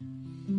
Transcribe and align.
Hola 0.00 0.57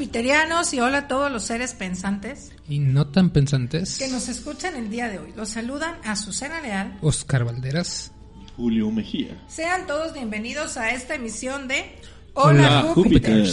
jupiterianos 0.00 0.72
y 0.72 0.80
hola 0.80 0.98
a 0.98 1.08
todos 1.08 1.30
los 1.30 1.42
seres 1.42 1.74
pensantes. 1.74 2.52
Y 2.66 2.78
no 2.78 3.08
tan 3.08 3.28
pensantes. 3.28 3.98
Que 3.98 4.08
nos 4.08 4.30
escuchan 4.30 4.74
el 4.76 4.88
día 4.88 5.10
de 5.10 5.18
hoy. 5.18 5.34
Los 5.36 5.50
saludan 5.50 5.96
Azucena 6.04 6.62
Leal. 6.62 6.96
Oscar 7.02 7.44
Valderas. 7.44 8.10
Julio 8.56 8.90
Mejía. 8.90 9.38
Sean 9.46 9.86
todos 9.86 10.14
bienvenidos 10.14 10.78
a 10.78 10.92
esta 10.92 11.16
emisión 11.16 11.68
de 11.68 11.84
Hola, 12.32 12.92
Júpiter. 12.94 13.46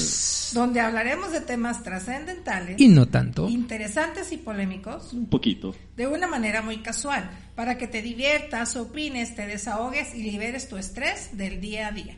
Donde 0.53 0.79
hablaremos 0.79 1.33
de 1.33 1.41
temas 1.41 1.83
trascendentales. 1.83 2.79
Y 2.79 2.87
no 2.87 3.07
tanto. 3.07 3.49
Interesantes 3.49 4.31
y 4.31 4.37
polémicos. 4.37 5.11
Un 5.11 5.25
poquito. 5.25 5.75
De 5.97 6.07
una 6.07 6.27
manera 6.27 6.61
muy 6.61 6.77
casual. 6.77 7.29
Para 7.55 7.77
que 7.77 7.87
te 7.87 8.01
diviertas, 8.01 8.77
opines, 8.77 9.35
te 9.35 9.47
desahogues 9.47 10.15
y 10.15 10.23
liberes 10.23 10.69
tu 10.69 10.77
estrés 10.77 11.35
del 11.35 11.59
día 11.59 11.87
a 11.87 11.91
día. 11.91 12.15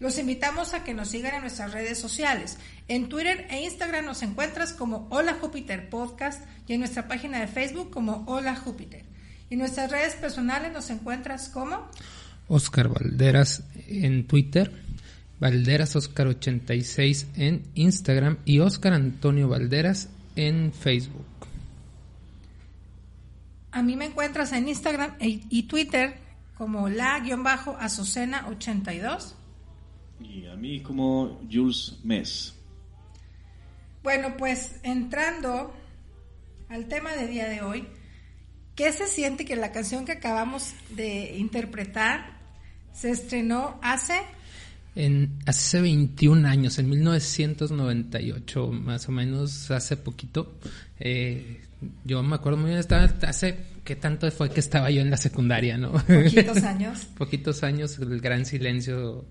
Los 0.00 0.18
invitamos 0.18 0.74
a 0.74 0.84
que 0.84 0.94
nos 0.94 1.08
sigan 1.08 1.34
en 1.34 1.40
nuestras 1.40 1.72
redes 1.72 1.98
sociales. 1.98 2.58
En 2.86 3.08
Twitter 3.08 3.46
e 3.50 3.62
Instagram 3.64 4.04
nos 4.04 4.22
encuentras 4.22 4.72
como 4.72 5.08
Hola 5.10 5.34
Júpiter 5.34 5.88
Podcast 5.90 6.44
y 6.68 6.74
en 6.74 6.80
nuestra 6.80 7.08
página 7.08 7.40
de 7.40 7.48
Facebook 7.48 7.90
como 7.90 8.22
Hola 8.26 8.54
Júpiter. 8.54 9.04
Y 9.50 9.54
en 9.54 9.60
nuestras 9.60 9.90
redes 9.90 10.14
personales 10.14 10.72
nos 10.72 10.90
encuentras 10.90 11.48
como 11.48 11.88
Oscar 12.46 12.88
Valderas 12.88 13.64
en 13.88 14.26
Twitter, 14.26 14.72
Valderas 15.40 15.96
Oscar 15.96 16.28
86 16.28 17.26
en 17.36 17.64
Instagram 17.74 18.38
y 18.44 18.60
Oscar 18.60 18.92
Antonio 18.92 19.48
Valderas 19.48 20.08
en 20.36 20.72
Facebook. 20.72 21.26
A 23.72 23.82
mí 23.82 23.96
me 23.96 24.06
encuentras 24.06 24.52
en 24.52 24.68
Instagram 24.68 25.14
e- 25.18 25.40
y 25.50 25.64
Twitter 25.64 26.16
como 26.56 26.88
la-azucena 26.88 28.46
82 28.48 29.34
Y 30.20 30.46
a 30.46 30.56
mí 30.56 30.80
como 30.80 31.40
Jules 31.50 31.98
Mess. 32.02 32.54
Bueno, 34.02 34.36
pues 34.36 34.76
entrando 34.82 35.74
al 36.68 36.86
tema 36.86 37.12
de 37.12 37.26
día 37.26 37.48
de 37.48 37.62
hoy, 37.62 37.86
¿qué 38.74 38.92
se 38.92 39.06
siente 39.06 39.44
que 39.44 39.56
la 39.56 39.72
canción 39.72 40.04
que 40.04 40.12
acabamos 40.12 40.74
de 40.90 41.36
interpretar 41.36 42.38
se 42.92 43.10
estrenó 43.10 43.78
hace? 43.82 44.14
En, 44.94 45.38
hace 45.46 45.80
21 45.80 46.48
años, 46.48 46.78
en 46.78 46.88
1998, 46.88 48.68
más 48.68 49.08
o 49.08 49.12
menos, 49.12 49.70
hace 49.70 49.96
poquito. 49.96 50.58
Eh, 50.98 51.60
yo 52.04 52.22
me 52.22 52.34
acuerdo 52.34 52.58
muy 52.58 52.70
bien, 52.70 52.80
estaba, 52.80 53.04
hace, 53.04 53.58
¿qué 53.84 53.94
tanto 53.94 54.30
fue 54.30 54.50
que 54.50 54.60
estaba 54.60 54.90
yo 54.90 55.00
en 55.00 55.10
la 55.10 55.16
secundaria, 55.16 55.78
no? 55.78 55.92
Poquitos 55.92 56.62
años. 56.64 57.04
Poquitos 57.16 57.62
años, 57.62 57.98
el 57.98 58.20
gran 58.20 58.44
silencio 58.44 59.24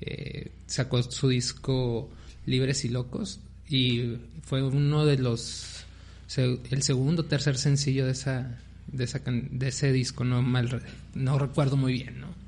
eh, 0.00 0.50
sacó 0.66 1.02
su 1.02 1.28
disco 1.28 2.10
Libres 2.44 2.84
y 2.84 2.88
Locos 2.88 3.40
y 3.68 4.16
fue 4.42 4.62
uno 4.62 5.04
de 5.04 5.18
los 5.18 5.84
el 6.36 6.82
segundo 6.82 7.24
tercer 7.24 7.56
sencillo 7.56 8.04
de 8.04 8.12
esa 8.12 8.58
de 8.88 9.68
ese 9.68 9.92
disco 9.92 10.24
no 10.24 10.42
mal 10.42 10.82
no 11.14 11.38
recuerdo 11.38 11.76
muy 11.76 11.92
bien 11.92 12.20
no. 12.20 12.46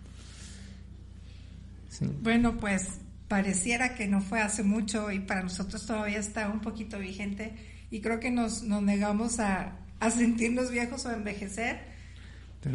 Bueno, 2.22 2.56
pues 2.58 2.86
pareciera 3.28 3.94
que 3.94 4.06
no 4.06 4.20
fue 4.20 4.40
hace 4.40 4.62
mucho 4.62 5.10
y 5.10 5.20
para 5.20 5.42
nosotros 5.42 5.86
todavía 5.86 6.18
está 6.18 6.48
un 6.48 6.60
poquito 6.60 6.98
vigente 6.98 7.52
y 7.90 8.00
creo 8.00 8.20
que 8.20 8.30
nos, 8.30 8.62
nos 8.62 8.82
negamos 8.82 9.40
a, 9.40 9.76
a 10.00 10.10
sentirnos 10.10 10.70
viejos 10.70 11.06
o 11.06 11.12
envejecer. 11.12 11.80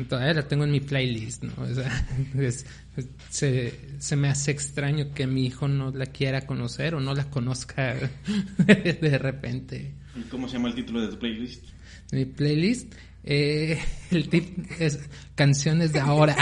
Todavía 0.07 0.33
la 0.33 0.47
tengo 0.47 0.63
en 0.63 0.71
mi 0.71 0.79
playlist, 0.79 1.43
¿no? 1.43 1.53
O 1.61 1.73
sea, 1.73 2.07
se, 3.29 3.79
se, 3.99 4.15
me 4.15 4.29
hace 4.29 4.51
extraño 4.51 5.13
que 5.13 5.27
mi 5.27 5.45
hijo 5.45 5.67
no 5.67 5.91
la 5.91 6.05
quiera 6.05 6.45
conocer 6.45 6.95
o 6.95 7.01
no 7.01 7.13
la 7.13 7.29
conozca 7.29 7.95
de 8.57 9.17
repente. 9.17 9.93
¿Y 10.15 10.21
cómo 10.23 10.47
se 10.47 10.53
llama 10.53 10.69
el 10.69 10.75
título 10.75 11.01
de 11.01 11.07
tu 11.09 11.19
playlist? 11.19 11.65
Mi 12.11 12.25
playlist, 12.25 12.93
eh, 13.23 13.79
el 14.11 14.29
tip 14.29 14.71
es 14.79 14.99
canciones 15.35 15.91
de 15.91 15.99
ahora, 15.99 16.35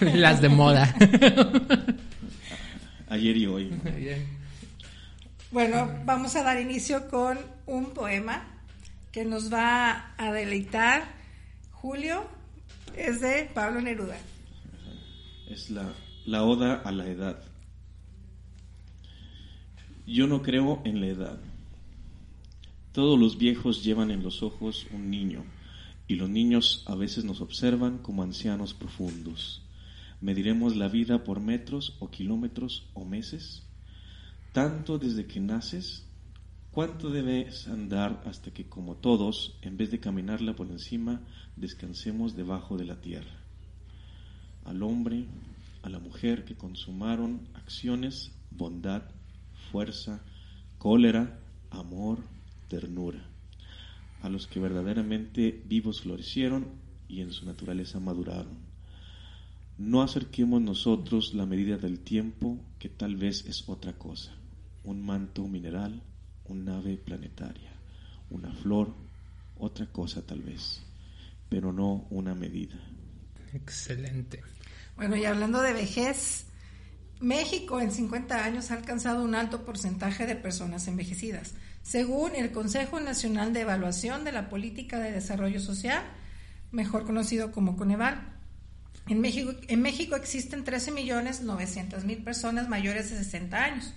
las 0.00 0.40
de 0.40 0.48
moda. 0.48 0.94
Ayer 3.08 3.36
y 3.36 3.46
hoy. 3.46 3.70
Bueno, 5.50 5.90
vamos 6.04 6.34
a 6.36 6.42
dar 6.42 6.60
inicio 6.60 7.08
con 7.08 7.38
un 7.66 7.90
poema 7.92 8.44
que 9.12 9.24
nos 9.24 9.52
va 9.52 10.14
a 10.16 10.32
deleitar. 10.32 11.21
Julio 11.82 12.22
es 12.96 13.20
de 13.20 13.50
Pablo 13.52 13.80
Neruda. 13.80 14.16
Es 15.50 15.68
la, 15.68 15.92
la 16.24 16.44
oda 16.44 16.76
a 16.76 16.92
la 16.92 17.08
edad. 17.08 17.42
Yo 20.06 20.28
no 20.28 20.42
creo 20.42 20.80
en 20.84 21.00
la 21.00 21.08
edad. 21.08 21.40
Todos 22.92 23.18
los 23.18 23.36
viejos 23.36 23.82
llevan 23.82 24.12
en 24.12 24.22
los 24.22 24.44
ojos 24.44 24.86
un 24.92 25.10
niño, 25.10 25.44
y 26.06 26.14
los 26.14 26.30
niños 26.30 26.84
a 26.86 26.94
veces 26.94 27.24
nos 27.24 27.40
observan 27.40 27.98
como 27.98 28.22
ancianos 28.22 28.74
profundos. 28.74 29.66
¿Mediremos 30.20 30.76
la 30.76 30.86
vida 30.86 31.24
por 31.24 31.40
metros 31.40 31.96
o 31.98 32.12
kilómetros 32.12 32.86
o 32.94 33.04
meses? 33.04 33.64
Tanto 34.52 34.98
desde 34.98 35.26
que 35.26 35.40
naces 35.40 36.06
¿Cuánto 36.72 37.10
debes 37.10 37.68
andar 37.68 38.22
hasta 38.24 38.50
que, 38.50 38.66
como 38.66 38.94
todos, 38.94 39.58
en 39.60 39.76
vez 39.76 39.90
de 39.90 40.00
caminarla 40.00 40.56
por 40.56 40.70
encima, 40.70 41.20
descansemos 41.54 42.34
debajo 42.34 42.78
de 42.78 42.86
la 42.86 42.98
tierra? 42.98 43.44
Al 44.64 44.82
hombre, 44.82 45.26
a 45.82 45.90
la 45.90 45.98
mujer 45.98 46.46
que 46.46 46.56
consumaron 46.56 47.46
acciones, 47.52 48.32
bondad, 48.50 49.02
fuerza, 49.70 50.24
cólera, 50.78 51.38
amor, 51.68 52.20
ternura, 52.68 53.22
a 54.22 54.30
los 54.30 54.46
que 54.46 54.58
verdaderamente 54.58 55.62
vivos 55.66 56.00
florecieron 56.00 56.68
y 57.06 57.20
en 57.20 57.32
su 57.32 57.44
naturaleza 57.44 58.00
maduraron. 58.00 58.56
No 59.76 60.00
acerquemos 60.00 60.62
nosotros 60.62 61.34
la 61.34 61.44
medida 61.44 61.76
del 61.76 62.00
tiempo, 62.00 62.58
que 62.78 62.88
tal 62.88 63.16
vez 63.16 63.44
es 63.44 63.68
otra 63.68 63.92
cosa, 63.92 64.32
un 64.84 65.04
manto 65.04 65.46
mineral, 65.46 66.02
un 66.46 66.68
ave 66.68 66.96
planetaria, 66.96 67.70
una 68.30 68.52
flor, 68.52 68.94
otra 69.58 69.86
cosa 69.86 70.22
tal 70.26 70.42
vez, 70.42 70.82
pero 71.48 71.72
no 71.72 72.06
una 72.10 72.34
medida. 72.34 72.74
Excelente. 73.52 74.42
Bueno, 74.96 75.16
y 75.16 75.24
hablando 75.24 75.60
de 75.60 75.72
vejez, 75.72 76.46
México 77.20 77.80
en 77.80 77.92
50 77.92 78.44
años 78.44 78.70
ha 78.70 78.74
alcanzado 78.74 79.22
un 79.22 79.34
alto 79.34 79.64
porcentaje 79.64 80.26
de 80.26 80.36
personas 80.36 80.88
envejecidas, 80.88 81.54
según 81.82 82.34
el 82.34 82.52
Consejo 82.52 83.00
Nacional 83.00 83.52
de 83.52 83.60
Evaluación 83.60 84.24
de 84.24 84.32
la 84.32 84.48
Política 84.48 84.98
de 84.98 85.12
Desarrollo 85.12 85.60
Social, 85.60 86.02
mejor 86.70 87.04
conocido 87.04 87.52
como 87.52 87.76
Coneval. 87.76 88.28
En 89.08 89.20
México, 89.20 89.52
en 89.68 89.82
México 89.82 90.14
existen 90.14 90.64
13.900.000 90.64 92.24
personas 92.24 92.68
mayores 92.68 93.10
de 93.10 93.18
60 93.18 93.64
años 93.64 93.94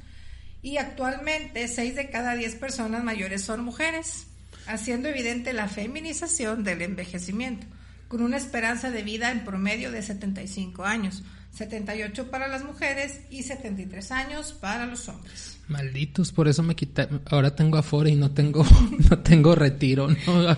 y 0.66 0.78
actualmente 0.78 1.68
6 1.68 1.96
de 1.96 2.10
cada 2.10 2.36
10 2.36 2.56
personas 2.56 3.04
mayores 3.04 3.44
son 3.44 3.64
mujeres, 3.64 4.26
haciendo 4.66 5.08
evidente 5.10 5.54
la 5.54 5.68
feminización 5.68 6.64
del 6.64 6.82
envejecimiento, 6.82 7.68
con 8.08 8.24
una 8.24 8.38
esperanza 8.38 8.90
de 8.90 9.04
vida 9.04 9.30
en 9.30 9.46
promedio 9.46 9.92
de 9.92 10.02
75 10.02 10.84
años, 10.84 11.22
78 11.52 12.32
para 12.32 12.48
las 12.48 12.64
mujeres 12.64 13.22
y 13.30 13.44
73 13.44 14.12
años 14.12 14.54
para 14.54 14.88
los 14.88 15.08
hombres. 15.08 15.60
Malditos, 15.68 16.32
por 16.32 16.48
eso 16.48 16.64
me 16.64 16.76
quita, 16.76 17.10
ahora 17.26 17.56
tengo 17.56 17.78
afora 17.78 18.10
y 18.10 18.16
no 18.16 18.32
tengo, 18.32 18.66
no 19.12 19.20
tengo 19.20 19.54
retiro, 19.54 20.08
¿no? 20.10 20.58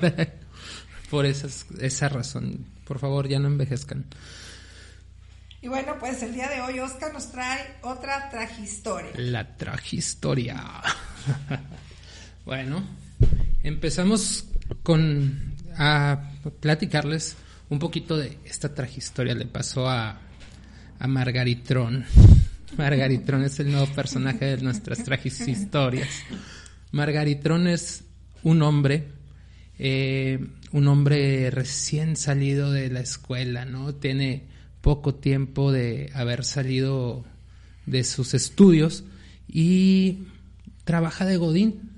por 1.11 1.25
esa, 1.25 1.47
esa 1.81 2.07
razón. 2.07 2.65
Por 2.85 2.99
favor, 2.99 3.27
ya 3.27 3.39
no 3.39 3.47
envejezcan. 3.47 4.05
Y 5.61 5.67
bueno, 5.67 5.95
pues 5.99 6.21
el 6.21 6.33
día 6.33 6.49
de 6.49 6.61
hoy 6.61 6.79
Oscar 6.79 7.11
nos 7.13 7.31
trae 7.31 7.75
otra 7.81 8.29
tragistoria. 8.29 9.11
La 9.15 9.57
tragistoria. 9.57 10.81
bueno, 12.45 12.83
empezamos 13.63 14.45
con 14.83 15.55
a 15.75 16.31
platicarles 16.59 17.35
un 17.69 17.79
poquito 17.79 18.17
de 18.17 18.37
esta 18.45 18.73
tragistoria. 18.73 19.33
Le 19.33 19.45
pasó 19.45 19.89
a, 19.89 20.19
a 20.99 21.07
Margaritrón. 21.07 22.05
Margaritrón 22.77 23.43
es 23.43 23.59
el 23.59 23.71
nuevo 23.71 23.87
personaje 23.87 24.45
de 24.45 24.57
nuestras 24.61 25.03
tragistorias. 25.03 26.09
Margaritrón 26.91 27.67
es 27.67 28.03
un 28.43 28.61
hombre, 28.61 29.07
eh, 29.79 30.39
un 30.71 30.87
hombre 30.87 31.49
recién 31.49 32.15
salido 32.15 32.71
de 32.71 32.89
la 32.89 32.99
escuela, 32.99 33.65
¿no? 33.65 33.95
Tiene 33.95 34.43
poco 34.87 35.15
tiempo 35.15 35.73
de 35.73 36.11
haber 36.13 36.45
salido 36.45 37.25
de 37.87 38.05
sus 38.05 38.33
estudios 38.33 39.03
y 39.45 40.27
trabaja 40.85 41.25
de 41.25 41.35
Godín. 41.35 41.91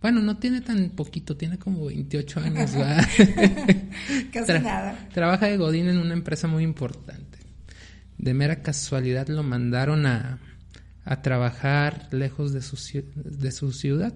Bueno, 0.00 0.20
no 0.20 0.36
tiene 0.36 0.60
tan 0.60 0.90
poquito, 0.90 1.36
tiene 1.36 1.58
como 1.58 1.86
28 1.86 2.38
años. 2.38 2.70
Casi 4.32 4.52
nada. 4.52 5.08
Trabaja 5.12 5.46
de 5.46 5.56
Godín 5.56 5.88
en 5.88 5.98
una 5.98 6.12
empresa 6.12 6.46
muy 6.46 6.62
importante. 6.62 7.40
De 8.18 8.34
mera 8.34 8.62
casualidad 8.62 9.26
lo 9.26 9.42
mandaron 9.42 10.06
a, 10.06 10.38
a 11.04 11.22
trabajar 11.22 12.06
lejos 12.12 12.52
de 12.52 12.62
su, 12.62 13.02
de 13.16 13.50
su 13.50 13.72
ciudad. 13.72 14.14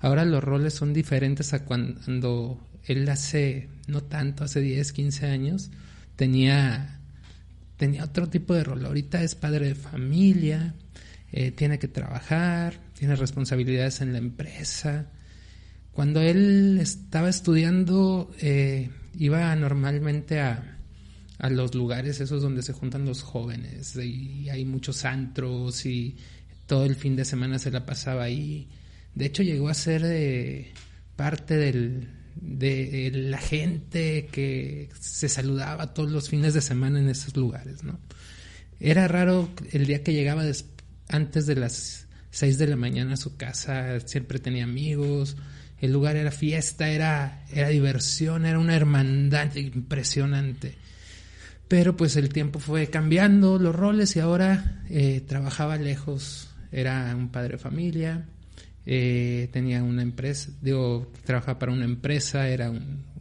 Ahora 0.00 0.24
los 0.24 0.42
roles 0.42 0.74
son 0.74 0.92
diferentes 0.92 1.54
a 1.54 1.64
cuando 1.64 2.58
él 2.82 3.08
hace, 3.08 3.68
no 3.86 4.02
tanto, 4.02 4.42
hace 4.42 4.60
10, 4.60 4.92
15 4.92 5.26
años, 5.28 5.70
tenía 6.16 6.98
tenía 7.82 8.04
otro 8.04 8.28
tipo 8.28 8.54
de 8.54 8.62
rol. 8.62 8.86
Ahorita 8.86 9.24
es 9.24 9.34
padre 9.34 9.66
de 9.66 9.74
familia, 9.74 10.72
eh, 11.32 11.50
tiene 11.50 11.80
que 11.80 11.88
trabajar, 11.88 12.78
tiene 12.96 13.16
responsabilidades 13.16 14.00
en 14.02 14.12
la 14.12 14.18
empresa. 14.18 15.10
Cuando 15.90 16.20
él 16.20 16.78
estaba 16.80 17.28
estudiando, 17.28 18.30
eh, 18.40 18.88
iba 19.18 19.52
normalmente 19.56 20.38
a, 20.38 20.78
a 21.38 21.50
los 21.50 21.74
lugares 21.74 22.20
esos 22.20 22.40
donde 22.40 22.62
se 22.62 22.72
juntan 22.72 23.04
los 23.04 23.22
jóvenes 23.22 23.96
y 23.96 24.48
hay 24.48 24.64
muchos 24.64 25.04
antros 25.04 25.84
y 25.84 26.14
todo 26.68 26.84
el 26.84 26.94
fin 26.94 27.16
de 27.16 27.24
semana 27.24 27.58
se 27.58 27.72
la 27.72 27.84
pasaba 27.84 28.22
ahí. 28.22 28.68
De 29.16 29.26
hecho 29.26 29.42
llegó 29.42 29.68
a 29.68 29.74
ser 29.74 30.02
eh, 30.04 30.72
parte 31.16 31.56
del, 31.56 32.06
de 32.36 33.10
la 33.12 33.38
gente 33.38 34.28
que 34.32 34.88
se 34.98 35.28
saludaba 35.28 35.94
todos 35.94 36.10
los 36.10 36.28
fines 36.28 36.54
de 36.54 36.60
semana 36.60 36.98
en 37.00 37.08
esos 37.08 37.36
lugares, 37.36 37.82
¿no? 37.82 37.98
Era 38.80 39.06
raro 39.06 39.48
el 39.70 39.86
día 39.86 40.02
que 40.02 40.12
llegaba 40.12 40.42
antes 41.08 41.46
de 41.46 41.54
las 41.54 42.06
6 42.30 42.58
de 42.58 42.66
la 42.66 42.76
mañana 42.76 43.14
a 43.14 43.16
su 43.16 43.36
casa, 43.36 44.00
siempre 44.00 44.38
tenía 44.38 44.64
amigos, 44.64 45.36
el 45.80 45.92
lugar 45.92 46.16
era 46.16 46.30
fiesta, 46.30 46.88
era, 46.88 47.44
era 47.52 47.68
diversión, 47.68 48.46
era 48.46 48.58
una 48.58 48.74
hermandad 48.74 49.54
impresionante. 49.56 50.76
Pero 51.68 51.96
pues 51.96 52.16
el 52.16 52.28
tiempo 52.28 52.58
fue 52.58 52.88
cambiando 52.88 53.58
los 53.58 53.74
roles 53.74 54.14
y 54.16 54.20
ahora 54.20 54.82
eh, 54.88 55.22
trabajaba 55.26 55.76
lejos, 55.76 56.48
era 56.70 57.14
un 57.16 57.30
padre 57.30 57.52
de 57.52 57.58
familia, 57.58 58.26
eh, 58.84 59.48
tenía 59.52 59.82
una 59.82 60.02
empresa, 60.02 60.50
trabajaba 61.24 61.58
para 61.58 61.72
una 61.72 61.84
empresa, 61.84 62.48
era 62.48 62.72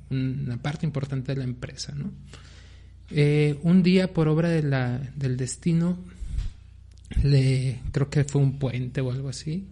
una 0.09 0.61
parte 0.61 0.85
importante 0.85 1.33
de 1.33 1.39
la 1.39 1.43
empresa. 1.43 1.93
Eh, 3.09 3.59
un 3.63 3.83
día, 3.83 4.13
por 4.13 4.27
obra 4.27 4.49
del 4.49 5.37
destino, 5.37 5.99
creo 7.91 8.09
que 8.09 8.23
fue 8.23 8.41
un 8.41 8.57
puente 8.57 9.01
o 9.01 9.11
algo 9.11 9.29
así, 9.29 9.67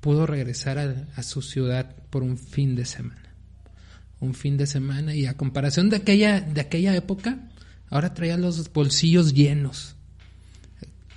pudo 0.00 0.26
regresar 0.26 0.78
a, 0.78 1.08
a, 1.16 1.22
su 1.22 1.42
ciudad 1.42 1.96
por 2.10 2.22
un 2.22 2.36
fin 2.36 2.74
de 2.74 2.84
semana. 2.84 3.34
Un 4.20 4.34
fin 4.34 4.56
de 4.56 4.66
semana 4.66 5.14
y 5.14 5.26
a 5.26 5.36
comparación 5.36 5.90
de 5.90 5.96
aquella, 5.96 6.40
de 6.40 6.60
aquella 6.60 6.94
época, 6.94 7.48
ahora 7.88 8.14
traía 8.14 8.36
los 8.36 8.72
bolsillos 8.72 9.34
llenos. 9.34 9.96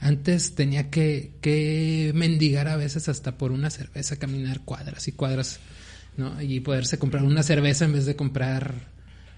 Antes 0.05 0.53
tenía 0.53 0.91
que, 0.91 2.11
mendigar 2.13 2.67
a 2.67 2.77
veces 2.77 3.09
hasta 3.09 3.39
por 3.39 3.51
una 3.51 3.71
cerveza, 3.71 4.19
caminar 4.19 4.61
cuadras 4.63 5.07
y 5.07 5.13
cuadras, 5.13 5.59
¿no? 6.15 6.39
Y 6.43 6.59
poderse 6.59 6.99
comprar 6.99 7.23
una 7.23 7.41
cerveza 7.41 7.85
en 7.85 7.93
vez 7.93 8.05
de 8.05 8.15
comprar, 8.15 8.71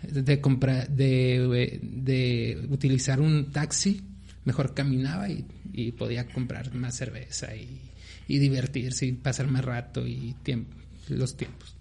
de 0.01 0.41
comprar, 0.41 0.89
de, 0.89 2.67
utilizar 2.69 3.21
un 3.21 3.49
taxi, 3.53 4.03
mejor 4.43 4.73
caminaba 4.73 5.29
y, 5.29 5.45
podía 5.93 6.27
comprar 6.27 6.73
más 6.73 6.97
cerveza 6.97 7.47
y, 7.55 7.79
divertirse 8.27 9.05
y 9.05 9.13
pasar 9.13 9.47
más 9.47 9.63
rato 9.63 10.05
y 10.05 10.35
tiempo, 10.43 10.75
los 11.07 11.37
tiempos. 11.37 11.77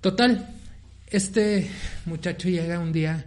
Total, 0.00 0.56
este 1.06 1.70
muchacho 2.04 2.48
llega 2.48 2.80
un 2.80 2.90
día, 2.90 3.26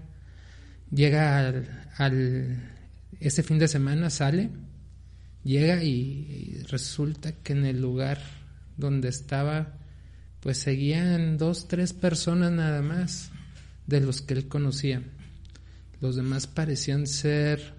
llega 0.91 1.47
al 1.95 2.59
ese 3.21 3.41
fin 3.41 3.57
de 3.57 3.69
semana, 3.69 4.09
sale, 4.09 4.49
llega 5.43 5.83
y 5.83 6.63
resulta 6.69 7.31
que 7.31 7.53
en 7.53 7.65
el 7.65 7.81
lugar 7.81 8.19
donde 8.77 9.09
estaba, 9.09 9.73
pues 10.39 10.57
seguían 10.57 11.37
dos, 11.37 11.67
tres 11.67 11.93
personas 11.93 12.51
nada 12.51 12.81
más 12.81 13.31
de 13.87 14.01
los 14.01 14.21
que 14.21 14.33
él 14.33 14.47
conocía. 14.47 15.03
Los 16.01 16.15
demás 16.15 16.47
parecían 16.47 17.05
ser, 17.05 17.73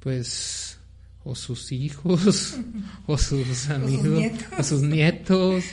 pues, 0.00 0.78
o 1.24 1.34
sus 1.34 1.72
hijos, 1.72 2.56
o 3.06 3.18
sus 3.18 3.68
amigos, 3.68 4.24
o 4.58 4.62
sus 4.62 4.82
nietos, 4.82 5.64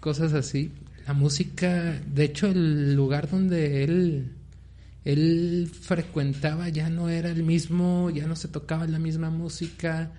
cosas 0.00 0.32
así. 0.32 0.72
La 1.06 1.12
música, 1.12 2.00
de 2.06 2.24
hecho, 2.24 2.46
el 2.46 2.94
lugar 2.94 3.28
donde 3.28 3.84
él, 3.84 4.32
él 5.04 5.70
frecuentaba 5.72 6.68
ya 6.68 6.88
no 6.88 7.08
era 7.08 7.30
el 7.30 7.42
mismo, 7.42 8.10
ya 8.10 8.26
no 8.26 8.36
se 8.36 8.48
tocaba 8.48 8.86
la 8.86 8.98
misma 8.98 9.28
música, 9.28 10.12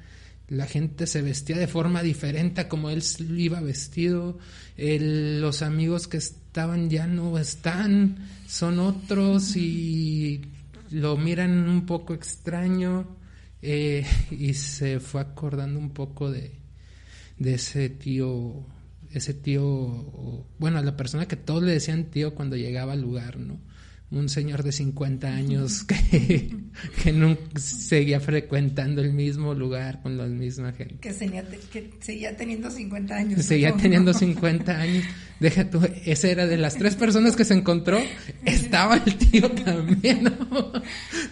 la 0.51 0.67
gente 0.67 1.07
se 1.07 1.21
vestía 1.21 1.57
de 1.57 1.67
forma 1.67 2.03
diferente 2.03 2.67
como 2.67 2.89
él 2.89 3.01
iba 3.37 3.61
vestido, 3.61 4.37
los 4.77 5.61
amigos 5.61 6.09
que 6.09 6.17
estaban 6.17 6.89
ya 6.89 7.07
no 7.07 7.37
están, 7.37 8.17
son 8.47 8.79
otros 8.79 9.55
y 9.55 10.41
lo 10.89 11.15
miran 11.15 11.69
un 11.69 11.85
poco 11.85 12.13
extraño 12.13 13.15
eh, 13.61 14.05
y 14.31 14.53
se 14.53 14.99
fue 14.99 15.21
acordando 15.21 15.79
un 15.79 15.91
poco 15.91 16.29
de, 16.29 16.51
de 17.39 17.53
ese 17.53 17.87
tío, 17.87 18.65
ese 19.09 19.33
tío, 19.33 20.45
bueno, 20.59 20.83
la 20.83 20.97
persona 20.97 21.29
que 21.29 21.37
todos 21.37 21.63
le 21.63 21.71
decían 21.71 22.11
tío 22.11 22.35
cuando 22.35 22.57
llegaba 22.57 22.91
al 22.91 23.01
lugar, 23.01 23.37
¿no? 23.37 23.57
Un 24.11 24.27
señor 24.27 24.61
de 24.61 24.73
50 24.73 25.27
años 25.27 25.85
que, 25.85 26.53
que 27.03 27.13
nunca 27.13 27.59
seguía 27.59 28.19
frecuentando 28.19 29.01
el 29.01 29.13
mismo 29.13 29.53
lugar 29.53 30.01
con 30.01 30.17
la 30.17 30.25
misma 30.25 30.73
gente. 30.73 30.97
Que, 30.99 31.13
seguía, 31.13 32.35
teniendo 32.35 32.69
50 32.69 33.15
años. 33.15 33.45
Seguía 33.45 33.73
teniendo 33.73 34.13
50 34.13 34.79
años. 34.79 35.05
Deja 35.39 35.69
tú, 35.69 35.81
ese 36.05 36.31
era 36.31 36.45
de 36.45 36.57
las 36.57 36.75
tres 36.75 36.95
personas 36.95 37.35
que 37.35 37.45
se 37.45 37.53
encontró, 37.53 37.99
estaba 38.45 38.97
el 38.97 39.15
tío 39.15 39.49
también, 39.49 40.25
¿no? 40.25 40.71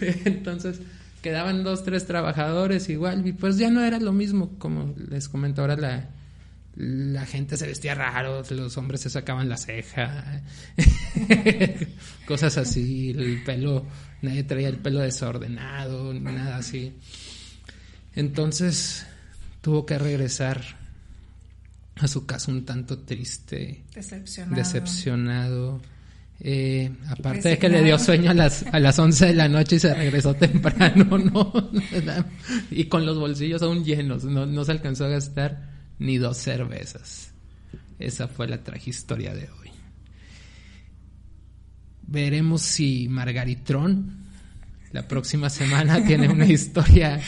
Entonces, 0.24 0.80
quedaban 1.22 1.62
dos, 1.62 1.84
tres 1.84 2.06
trabajadores 2.06 2.88
igual, 2.88 3.26
y 3.26 3.32
pues 3.32 3.58
ya 3.58 3.70
no 3.70 3.84
era 3.84 4.00
lo 4.00 4.12
mismo, 4.12 4.58
como 4.58 4.94
les 4.96 5.28
comento 5.28 5.60
ahora 5.60 5.76
la 5.76 6.10
la 6.76 7.26
gente 7.26 7.56
se 7.56 7.66
vestía 7.66 7.94
raro, 7.94 8.42
los 8.50 8.76
hombres 8.76 9.00
se 9.00 9.10
sacaban 9.10 9.48
la 9.48 9.56
ceja, 9.56 10.42
cosas 12.26 12.56
así, 12.56 13.10
el 13.10 13.42
pelo, 13.44 13.86
nadie 14.22 14.44
traía 14.44 14.68
el 14.68 14.76
pelo 14.76 15.00
desordenado, 15.00 16.14
nada 16.14 16.56
así. 16.56 16.94
Entonces 18.14 19.04
tuvo 19.60 19.84
que 19.84 19.98
regresar 19.98 20.62
a 21.96 22.08
su 22.08 22.24
casa 22.24 22.50
un 22.50 22.64
tanto 22.64 23.00
triste, 23.00 23.82
decepcionado. 23.94 24.56
decepcionado. 24.56 25.80
Eh, 26.42 26.90
aparte 27.08 27.50
de 27.50 27.58
que 27.58 27.68
le 27.68 27.82
dio 27.82 27.98
sueño 27.98 28.30
a 28.30 28.34
las, 28.34 28.64
a 28.72 28.80
las 28.80 28.98
11 28.98 29.26
de 29.26 29.34
la 29.34 29.46
noche 29.46 29.76
y 29.76 29.78
se 29.78 29.92
regresó 29.92 30.32
temprano, 30.32 31.18
¿no? 31.18 31.52
y 32.70 32.84
con 32.84 33.04
los 33.04 33.18
bolsillos 33.18 33.60
aún 33.60 33.84
llenos, 33.84 34.24
no, 34.24 34.46
no 34.46 34.64
se 34.64 34.72
alcanzó 34.72 35.04
a 35.04 35.08
gastar 35.08 35.69
ni 36.00 36.18
dos 36.18 36.38
cervezas. 36.38 37.32
Esa 38.00 38.26
fue 38.26 38.48
la 38.48 38.64
tragistoria 38.64 39.32
de 39.34 39.48
hoy. 39.50 39.70
Veremos 42.02 42.62
si 42.62 43.08
Margaritrón 43.08 44.26
la 44.92 45.06
próxima 45.06 45.48
semana 45.48 46.04
tiene 46.06 46.28
una 46.28 46.46
historia 46.46 47.20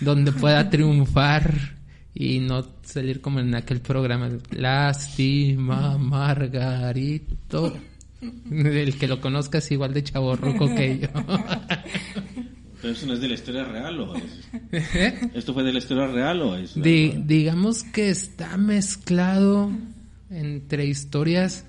donde 0.00 0.30
pueda 0.30 0.70
triunfar 0.70 1.76
y 2.14 2.38
no 2.38 2.64
salir 2.82 3.20
como 3.20 3.40
en 3.40 3.54
aquel 3.54 3.80
programa. 3.80 4.30
Lástima, 4.50 5.98
Margarito. 5.98 7.76
El 8.50 8.98
que 8.98 9.06
lo 9.06 9.20
conozca 9.20 9.58
es 9.58 9.70
igual 9.70 9.94
de 9.94 10.02
chaborruco 10.02 10.74
que 10.74 10.98
yo. 10.98 11.08
¿Pero 12.80 12.94
eso 12.94 13.06
no 13.06 13.14
es 13.14 13.20
de 13.20 13.28
la 13.28 13.34
historia 13.34 13.64
real 13.64 14.00
o 14.00 14.16
es... 14.16 14.24
¿Esto 15.34 15.52
fue 15.52 15.64
de 15.64 15.72
la 15.72 15.78
historia 15.78 16.06
real 16.06 16.40
o 16.42 16.56
es...? 16.56 16.74
digamos 16.74 17.82
que 17.82 18.10
está 18.10 18.56
mezclado 18.56 19.70
entre 20.30 20.86
historias, 20.86 21.64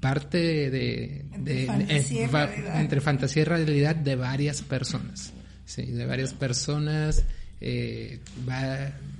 parte 0.00 0.70
de... 0.70 1.24
entre, 1.32 1.66
fantasía 1.66 2.26
eh, 2.26 2.80
entre 2.80 3.00
fantasía 3.00 3.42
y 3.42 3.44
realidad 3.44 3.96
de 3.96 4.16
varias 4.16 4.62
personas. 4.62 5.32
Sí, 5.64 5.82
de 5.86 6.06
varias 6.06 6.32
personas, 6.34 7.24
eh, 7.60 8.20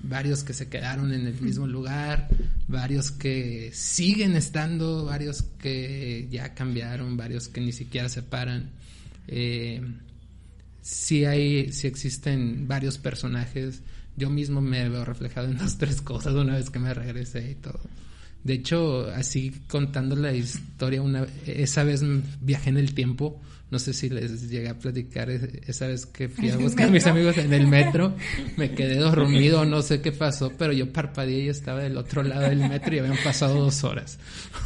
varios 0.02 0.44
que 0.44 0.52
se 0.52 0.68
quedaron 0.68 1.12
en 1.12 1.26
el 1.26 1.40
mismo 1.40 1.66
lugar, 1.66 2.28
varios 2.68 3.10
que 3.10 3.70
siguen 3.72 4.36
estando, 4.36 5.04
varios 5.06 5.42
que 5.58 6.28
ya 6.30 6.54
cambiaron, 6.54 7.16
varios 7.16 7.48
que 7.48 7.60
ni 7.60 7.72
siquiera 7.72 8.08
se 8.08 8.22
paran. 8.22 8.70
Eh, 9.28 9.80
sí 10.86 11.24
hay, 11.24 11.72
sí 11.72 11.88
existen 11.88 12.68
varios 12.68 12.96
personajes. 12.96 13.82
Yo 14.16 14.30
mismo 14.30 14.60
me 14.60 14.88
veo 14.88 15.04
reflejado 15.04 15.48
en 15.48 15.58
las 15.58 15.78
tres 15.78 16.00
cosas 16.00 16.34
una 16.34 16.54
vez 16.54 16.70
que 16.70 16.78
me 16.78 16.94
regresé 16.94 17.50
y 17.50 17.54
todo. 17.56 17.80
De 18.44 18.54
hecho, 18.54 19.10
así 19.10 19.52
contando 19.66 20.14
la 20.14 20.32
historia, 20.32 21.02
una 21.02 21.26
esa 21.44 21.82
vez 21.82 22.04
viajé 22.40 22.70
en 22.70 22.76
el 22.76 22.94
tiempo. 22.94 23.42
No 23.68 23.80
sé 23.80 23.92
si 23.92 24.08
les 24.08 24.48
llegué 24.48 24.68
a 24.68 24.78
platicar 24.78 25.28
esa 25.28 25.88
vez 25.88 26.06
que 26.06 26.28
fui 26.28 26.50
a 26.50 26.56
buscar 26.56 26.86
a 26.86 26.92
mis 26.92 27.04
amigos 27.08 27.36
en 27.38 27.52
el 27.52 27.66
metro. 27.68 28.14
Me 28.56 28.70
quedé 28.70 28.94
dormido, 28.94 29.64
no 29.64 29.82
sé 29.82 30.00
qué 30.00 30.12
pasó, 30.12 30.52
pero 30.56 30.72
yo 30.72 30.92
parpadeé 30.92 31.46
y 31.46 31.48
estaba 31.48 31.80
del 31.80 31.96
otro 31.96 32.22
lado 32.22 32.42
del 32.42 32.60
metro 32.60 32.94
y 32.94 33.00
habían 33.00 33.18
pasado 33.24 33.56
dos 33.56 33.82
horas. 33.82 34.20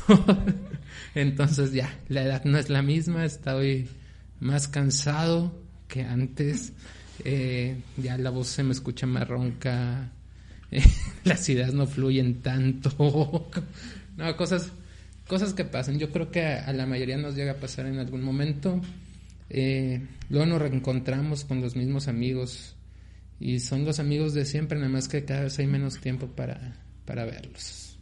Entonces 1.15 1.73
ya, 1.73 1.99
la 2.11 2.25
edad 2.25 2.45
no 2.45 2.59
es 2.59 2.69
la 2.69 2.83
misma, 2.83 3.25
estoy 3.25 3.89
más 4.39 4.69
cansado, 4.69 5.59
que 5.91 6.03
antes. 6.03 6.73
Eh, 7.23 7.77
ya 7.99 8.17
la 8.17 8.31
voz 8.31 8.49
se 8.49 8.63
me 8.63 8.73
escucha 8.73 9.07
más 9.07 9.29
ronca, 9.29 10.11
eh, 10.71 10.83
las 11.25 11.47
ideas 11.51 11.75
no 11.75 11.87
fluyen 11.87 12.41
tanto. 12.41 13.51
no, 14.17 14.37
cosas, 14.37 14.73
cosas 15.27 15.53
que 15.53 15.65
pasan. 15.65 15.99
Yo 15.99 16.11
creo 16.11 16.31
que 16.31 16.47
a, 16.47 16.73
la 16.73 16.87
mayoría 16.87 17.19
nos 17.19 17.35
llega 17.35 17.53
a 17.53 17.57
pasar 17.57 17.87
en 17.87 17.99
algún 17.99 18.23
momento. 18.23 18.81
Eh, 19.51 20.07
luego 20.31 20.47
nos 20.47 20.63
reencontramos 20.63 21.45
con 21.45 21.61
los 21.61 21.77
mismos 21.77 22.07
amigos 22.09 22.77
y 23.41 23.59
son 23.59 23.85
los 23.85 23.99
amigos 23.99 24.33
de 24.33 24.45
siempre, 24.45 24.79
nada 24.79 24.91
más 24.91 25.09
que 25.09 25.25
cada 25.25 25.43
vez 25.43 25.59
hay 25.59 25.67
menos 25.67 25.99
tiempo 25.99 26.29
para, 26.29 26.77
para 27.05 27.25
verlos. 27.25 27.99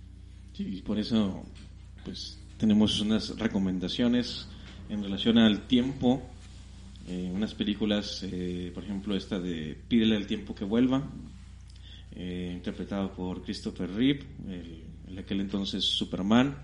Sí, 0.53 0.83
por 0.85 0.99
eso 0.99 1.43
pues 2.05 2.39
tenemos 2.59 3.01
unas 3.01 3.39
recomendaciones 3.39 4.47
en 4.91 5.03
relación 5.03 5.39
al 5.39 5.67
tiempo 5.67 6.23
eh, 7.11 7.31
unas 7.33 7.55
películas, 7.55 8.23
eh, 8.23 8.71
por 8.75 8.85
ejemplo, 8.85 9.17
esta 9.17 9.41
de 9.41 9.75
Pídele 9.89 10.15
el 10.15 10.27
tiempo 10.27 10.55
que 10.55 10.67
vuelva, 10.67 11.11
eh, 12.13 12.53
interpretado 12.55 13.15
por 13.15 13.43
Christopher 13.43 13.91
Reeve, 13.91 14.27
en 15.07 15.19
aquel 15.19 15.41
entonces 15.41 15.85
Superman, 15.85 16.55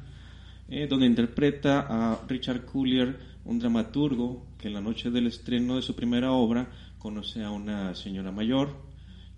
donde 0.89 1.07
interpreta 1.07 1.87
a 1.89 2.27
Richard 2.29 2.67
Collier, 2.67 3.19
un 3.47 3.59
dramaturgo 3.59 4.47
que 4.59 4.69
en 4.69 4.75
la 4.75 4.81
noche 4.83 5.11
del 5.11 5.29
estreno 5.29 5.77
de 5.77 5.83
su 5.83 5.95
primera 5.95 6.33
obra 6.33 6.71
conoce 6.99 7.43
a 7.43 7.51
una 7.51 7.95
señora 7.95 8.31
mayor, 8.31 8.77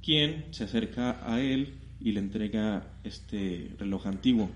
quien 0.03 0.47
se 0.51 0.65
acerca 0.65 1.21
a 1.25 1.41
él 1.41 1.75
y 2.01 2.13
le 2.13 2.21
entrega 2.21 2.99
este 3.05 3.71
reloj 3.79 4.07
antiguo. 4.07 4.51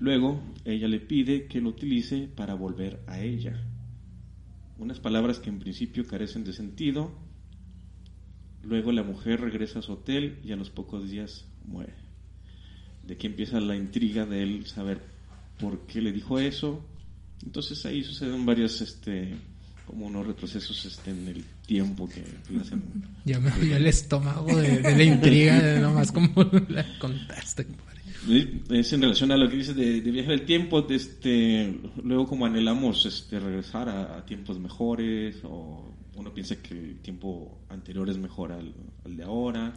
Luego, 0.00 0.40
ella 0.64 0.88
le 0.88 1.00
pide 1.00 1.46
que 1.46 1.60
lo 1.60 1.70
utilice 1.70 2.28
para 2.34 2.54
volver 2.54 3.00
a 3.06 3.20
ella 3.20 3.60
unas 4.78 5.00
palabras 5.00 5.38
que 5.38 5.50
en 5.50 5.58
principio 5.58 6.06
carecen 6.06 6.44
de 6.44 6.52
sentido. 6.52 7.12
Luego 8.62 8.92
la 8.92 9.02
mujer 9.02 9.40
regresa 9.40 9.78
a 9.78 9.82
su 9.82 9.92
hotel 9.92 10.38
y 10.44 10.52
a 10.52 10.56
los 10.56 10.70
pocos 10.70 11.08
días 11.08 11.44
muere. 11.64 11.94
De 13.06 13.14
aquí 13.14 13.26
empieza 13.26 13.60
la 13.60 13.76
intriga 13.76 14.26
de 14.26 14.42
él 14.42 14.66
saber 14.66 15.00
por 15.58 15.86
qué 15.86 16.00
le 16.00 16.12
dijo 16.12 16.38
eso. 16.38 16.84
Entonces 17.44 17.84
ahí 17.86 18.02
suceden 18.02 18.44
varios, 18.44 18.80
este, 18.80 19.36
como 19.86 20.06
unos 20.06 20.26
retrocesos 20.26 20.84
este, 20.84 21.10
en 21.10 21.28
el 21.28 21.44
tiempo 21.66 22.08
que 22.08 22.24
hacen. 22.58 22.82
Ya 23.24 23.40
me 23.40 23.50
dio 23.52 23.76
el 23.76 23.86
estómago 23.86 24.56
de, 24.56 24.80
la 24.82 25.02
intriga, 25.02 25.60
de 25.60 25.80
nomás 25.80 26.12
como 26.12 26.32
la 26.68 26.84
contaste 26.98 27.66
es 28.70 28.92
en 28.92 29.02
relación 29.02 29.32
a 29.32 29.36
lo 29.36 29.48
que 29.48 29.56
dices 29.56 29.76
de, 29.76 30.00
viaje 30.00 30.30
del 30.30 30.44
tiempo, 30.44 30.86
este, 30.88 31.80
luego 32.02 32.26
como 32.26 32.46
anhelamos 32.46 33.06
este, 33.06 33.38
regresar 33.40 33.88
a, 33.88 34.24
tiempos 34.24 34.58
mejores 34.58 35.36
o 35.44 35.94
uno 36.14 36.32
piensa 36.32 36.60
que 36.62 36.74
el 36.74 36.98
tiempo 37.00 37.58
anterior 37.68 38.08
es 38.08 38.18
mejor 38.18 38.52
al, 38.52 38.72
de 39.04 39.22
ahora 39.22 39.74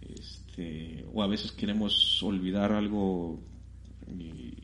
este, 0.00 1.06
o 1.12 1.22
a 1.22 1.26
veces 1.26 1.52
queremos 1.52 2.22
olvidar 2.22 2.72
algo 2.72 3.40
y 4.08 4.54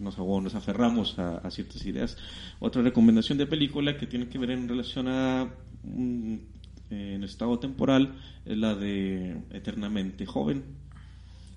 nos 0.00 0.54
aferramos 0.54 1.18
a, 1.18 1.50
ciertas 1.50 1.84
ideas. 1.86 2.16
Otra 2.58 2.82
recomendación 2.82 3.38
de 3.38 3.46
película 3.46 3.96
que 3.96 4.06
tiene 4.06 4.28
que 4.28 4.38
ver 4.38 4.50
en 4.50 4.68
relación 4.68 5.08
a 5.08 5.48
un 5.84 6.54
en 6.90 7.24
estado 7.24 7.58
temporal 7.58 8.14
es 8.44 8.56
la 8.56 8.74
de 8.74 9.42
Eternamente 9.50 10.26
Joven. 10.26 10.83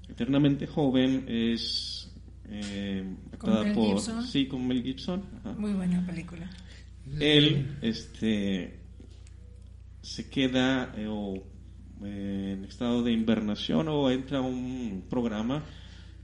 Eternamente 0.10 0.68
Joven 0.68 1.26
es 1.28 2.12
eh, 2.50 3.04
¿Con 3.38 3.74
por 3.74 4.00
sí 4.24 4.48
con 4.48 4.68
Mel 4.68 4.84
Gibson 4.84 5.24
muy 5.58 5.74
buena 5.74 6.06
película 6.06 6.50
él 7.20 7.78
este 7.82 8.80
se 10.02 10.30
queda 10.30 10.94
eh, 10.96 11.08
en 12.04 12.64
estado 12.66 13.04
de 13.04 13.12
invernación 13.12 13.88
o 13.90 14.10
entra 14.10 14.40
a 14.40 14.42
un 14.42 15.04
programa 15.10 15.64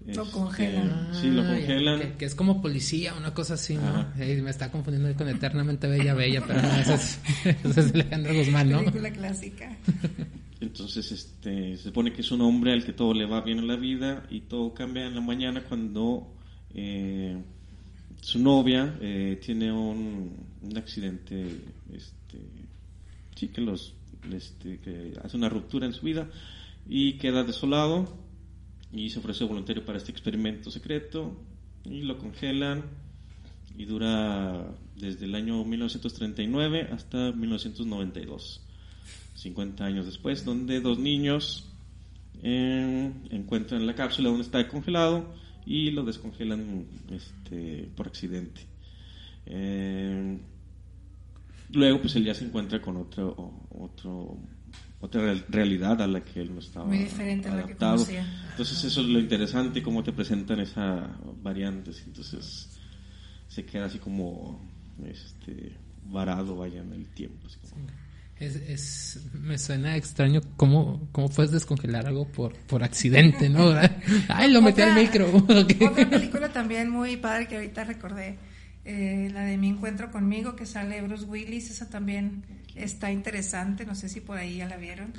lo 0.05 0.23
este, 0.23 0.33
congelan. 0.33 1.09
sí, 1.13 1.29
lo 1.29 1.43
congelan. 1.43 2.17
Que, 2.17 2.25
es 2.25 2.35
como 2.35 2.61
policía, 2.61 3.13
una 3.13 3.33
cosa 3.33 3.53
así, 3.53 3.75
¿no? 3.75 4.07
me 4.17 4.49
está 4.49 4.69
confundiendo 4.69 5.15
con 5.17 5.29
Eternamente 5.29 5.87
Bella 5.87 6.13
Bella, 6.13 6.43
pero 6.45 6.61
no, 6.61 6.75
eso 6.75 6.95
es, 6.95 7.19
eso 7.63 7.79
es 7.79 7.93
Alejandro 7.93 8.33
Guzmán, 8.33 8.69
¿no? 8.69 8.79
Película 8.79 9.11
clásica. 9.11 9.77
Entonces, 10.63 11.12
este, 11.12 11.75
se 11.75 11.84
supone 11.84 12.13
que 12.13 12.22
es 12.22 12.32
un 12.32 12.41
hombre 12.41 12.72
al 12.72 12.86
que 12.86 12.93
todo 12.93 13.13
le 13.13 13.25
va 13.25 13.41
bien 13.41 13.60
en 13.60 13.67
la 13.67 13.75
vida 13.75 14.25
y 14.29 14.41
todo 14.41 14.74
cambia 14.74 15.05
en 15.05 15.13
la 15.13 15.20
mañana 15.20 15.63
cuando 15.63 16.34
eh, 16.74 17.38
su 18.22 18.39
novia 18.39 18.98
eh, 19.01 19.39
tiene 19.43 19.74
un, 19.74 20.48
accidente, 20.77 21.46
este, 21.91 22.39
sí, 23.36 23.50
que 23.50 23.60
los, 23.60 23.93
este, 24.32 24.79
que 24.79 25.13
hace 25.22 25.36
una 25.36 25.50
ruptura 25.50 25.86
en 25.86 25.93
su 25.93 26.05
vida 26.05 26.29
y 26.88 27.17
queda 27.17 27.43
desolado 27.43 28.08
y 28.93 29.10
se 29.10 29.20
ofrece 29.20 29.43
voluntario 29.43 29.84
para 29.84 29.98
este 29.98 30.12
experimento 30.12 30.72
secreto 30.72 31.36
y 31.84 32.03
lo 32.03 32.17
congelan 32.17 32.86
y 33.77 33.84
dura 33.84 34.74
desde 34.96 35.25
el 35.25 35.36
año 35.36 35.65
1939 35.65 36.89
hasta 36.93 37.34
1992, 37.34 38.62
50 39.35 39.85
años 39.85 40.05
después, 40.05 40.45
donde 40.45 40.79
dos 40.79 40.99
niños 40.99 41.69
eh, 42.41 43.11
encuentran 43.29 43.85
la 43.85 43.95
cápsula 43.95 44.29
donde 44.29 44.43
está 44.43 44.67
congelado 44.67 45.33
y 45.65 45.91
lo 45.91 46.03
descongelan 46.03 46.85
este, 47.11 47.89
por 47.95 48.07
accidente. 48.07 48.61
Eh, 49.45 50.37
luego, 51.71 52.01
pues 52.01 52.15
él 52.15 52.25
ya 52.25 52.33
se 52.33 52.45
encuentra 52.45 52.81
con 52.81 52.97
otro, 52.97 53.67
otro 53.71 54.37
otra 55.03 55.33
realidad 55.49 56.01
a 56.01 56.07
la 56.07 56.23
que 56.23 56.39
él 56.39 56.53
no 56.53 56.61
estaba 56.61 56.85
Muy 56.85 56.99
diferente 56.99 57.49
a 57.49 57.55
la 57.55 57.65
que 57.65 57.75
conocía. 57.75 58.25
Entonces 58.51 58.85
eso 58.85 59.01
es 59.01 59.07
lo 59.07 59.19
interesante, 59.19 59.83
cómo 59.83 60.01
te 60.01 60.13
presentan 60.13 60.61
esas 60.61 61.09
variantes. 61.41 62.03
Entonces 62.07 62.69
se 63.49 63.65
queda 63.65 63.85
así 63.85 63.99
como 63.99 64.61
este, 65.05 65.73
varado, 66.05 66.55
vaya, 66.55 66.81
en 66.81 66.93
el 66.93 67.07
tiempo. 67.07 67.47
Es, 68.43 68.55
es, 68.55 69.19
me 69.33 69.57
suena 69.57 69.95
extraño 69.95 70.41
cómo, 70.57 71.07
cómo 71.12 71.29
puedes 71.29 71.51
descongelar 71.51 72.07
algo 72.07 72.27
por, 72.27 72.55
por 72.67 72.83
accidente, 72.83 73.50
¿no? 73.50 73.73
Ay, 74.27 74.51
lo 74.51 74.62
metí 74.62 74.81
al 74.81 74.95
micro. 74.95 75.31
Otra 75.47 76.09
película 76.09 76.51
también 76.51 76.89
muy 76.89 77.17
padre 77.17 77.47
que 77.47 77.55
ahorita 77.55 77.83
recordé, 77.85 78.38
eh, 78.85 79.29
la 79.31 79.45
de 79.45 79.57
Mi 79.57 79.69
Encuentro 79.69 80.12
conmigo, 80.12 80.55
que 80.55 80.65
sale 80.65 81.01
Bruce 81.01 81.25
Willis, 81.25 81.71
esa 81.71 81.89
también 81.89 82.43
está 82.75 83.12
interesante, 83.12 83.85
no 83.85 83.95
sé 83.95 84.09
si 84.09 84.19
por 84.19 84.38
ahí 84.38 84.57
ya 84.57 84.67
la 84.67 84.77
vieron. 84.77 85.13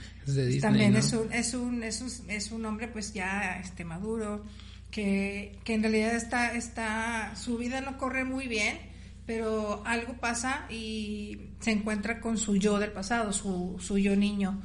También 0.61 0.97
es, 0.97 1.13
un, 1.13 1.33
es, 1.33 1.55
un, 1.55 1.83
es, 1.83 2.01
un, 2.01 2.31
es 2.31 2.53
un 2.53 2.67
hombre 2.67 2.89
pues 2.89 3.15
ya 3.15 3.59
este, 3.59 3.85
maduro, 3.85 4.45
que, 4.91 5.59
que 5.65 5.75
en 5.75 5.83
realidad 5.83 6.15
está, 6.15 6.55
está, 6.55 7.35
su 7.37 7.57
vida 7.57 7.81
no 7.81 7.97
corre 7.97 8.25
muy 8.25 8.49
bien, 8.49 8.77
pero 9.27 9.83
algo 9.87 10.15
pasa 10.15 10.67
y 10.71 11.39
se 11.61 11.71
encuentra 11.71 12.21
con 12.21 12.37
su 12.39 12.57
yo 12.57 12.79
del 12.79 12.93
pasado, 12.93 13.33
su, 13.33 13.77
su 13.81 13.99
yo 13.99 14.17
niño. 14.17 14.61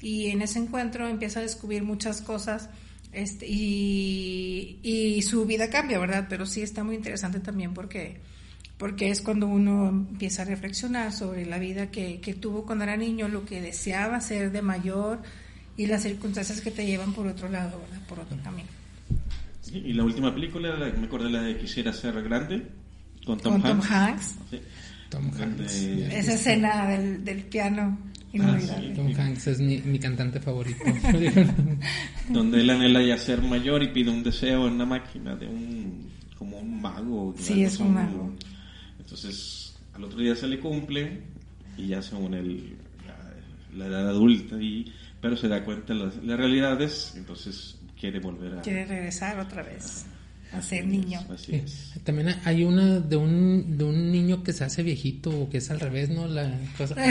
Y 0.00 0.28
en 0.28 0.42
ese 0.42 0.58
encuentro 0.58 1.08
empieza 1.08 1.40
a 1.40 1.42
descubrir 1.42 1.82
muchas 1.82 2.20
cosas 2.20 2.68
este, 3.12 3.46
y, 3.48 4.78
y 4.82 5.22
su 5.22 5.46
vida 5.46 5.70
cambia, 5.70 5.98
¿verdad? 5.98 6.26
Pero 6.28 6.46
sí 6.46 6.62
está 6.62 6.82
muy 6.84 6.96
interesante 6.96 7.40
también 7.40 7.72
porque 7.74 8.20
porque 8.82 9.10
es 9.10 9.22
cuando 9.22 9.46
uno 9.46 9.90
empieza 9.90 10.42
a 10.42 10.44
reflexionar 10.44 11.12
sobre 11.12 11.46
la 11.46 11.60
vida 11.60 11.92
que, 11.92 12.18
tuvo 12.40 12.66
cuando 12.66 12.82
era 12.82 12.96
niño, 12.96 13.28
lo 13.28 13.44
que 13.44 13.60
deseaba 13.60 14.20
ser 14.20 14.50
de 14.50 14.60
mayor 14.60 15.22
y 15.76 15.86
las 15.86 16.02
circunstancias 16.02 16.60
que 16.60 16.72
te 16.72 16.84
llevan 16.84 17.12
por 17.12 17.28
otro 17.28 17.48
lado, 17.48 17.80
por 18.08 18.18
otro 18.18 18.36
camino. 18.42 18.66
y 19.72 19.92
la 19.92 20.02
última 20.02 20.34
película, 20.34 20.74
me 20.98 21.06
acuerdo 21.06 21.28
la 21.28 21.42
de 21.42 21.58
Quisiera 21.58 21.92
ser 21.92 22.20
grande, 22.24 22.66
con 23.24 23.38
Tom 23.38 23.62
Hanks. 23.62 24.36
Tom 25.08 25.30
Hanks. 25.38 25.82
Esa 25.82 26.34
escena 26.34 26.88
del, 26.88 27.24
del 27.24 27.44
piano. 27.44 27.98
Ah, 28.40 28.58
Tom 28.96 29.12
Hanks 29.14 29.46
es 29.48 29.60
mi, 29.60 29.98
cantante 29.98 30.40
favorito. 30.40 30.84
Donde 32.30 32.60
él 32.60 32.70
anhela 32.70 33.02
ya 33.02 33.18
ser 33.18 33.42
mayor 33.42 33.82
y 33.82 33.88
pide 33.88 34.10
un 34.10 34.22
deseo 34.22 34.66
en 34.66 34.74
una 34.74 34.86
máquina 34.86 35.36
de 35.36 35.46
un 35.46 36.10
como 36.38 36.58
un 36.58 36.80
mago. 36.80 37.34
Sí, 37.38 37.62
es 37.62 37.78
un 37.78 37.92
mago. 37.94 38.32
Entonces, 38.98 39.78
al 39.92 40.04
otro 40.04 40.18
día 40.18 40.34
se 40.34 40.48
le 40.48 40.58
cumple 40.58 41.22
y 41.76 41.88
ya 41.88 42.02
según 42.02 42.34
el, 42.34 42.76
la, 43.76 43.86
edad 43.86 44.08
adulta, 44.08 44.56
y, 44.56 44.92
pero 45.20 45.36
se 45.36 45.48
da 45.48 45.64
cuenta 45.64 45.94
de 45.94 46.00
las, 46.00 46.16
las, 46.16 46.38
realidades, 46.38 47.14
entonces 47.16 47.78
quiere 47.98 48.20
volver 48.20 48.58
a... 48.58 48.62
Quiere 48.62 48.84
regresar 48.84 49.38
otra 49.38 49.62
vez. 49.62 50.06
A 50.52 50.60
ser 50.60 50.86
niño. 50.86 51.20
Así 51.32 51.54
es. 51.54 51.92
También 52.04 52.36
hay 52.44 52.64
una 52.64 53.00
de 53.00 53.16
un, 53.16 53.78
de 53.78 53.84
un 53.84 54.12
niño 54.12 54.42
que 54.42 54.52
se 54.52 54.64
hace 54.64 54.82
viejito 54.82 55.30
o 55.30 55.48
que 55.48 55.58
es 55.58 55.70
al 55.70 55.80
revés, 55.80 56.10
¿no? 56.10 56.26
La 56.26 56.58
cosa. 56.76 56.94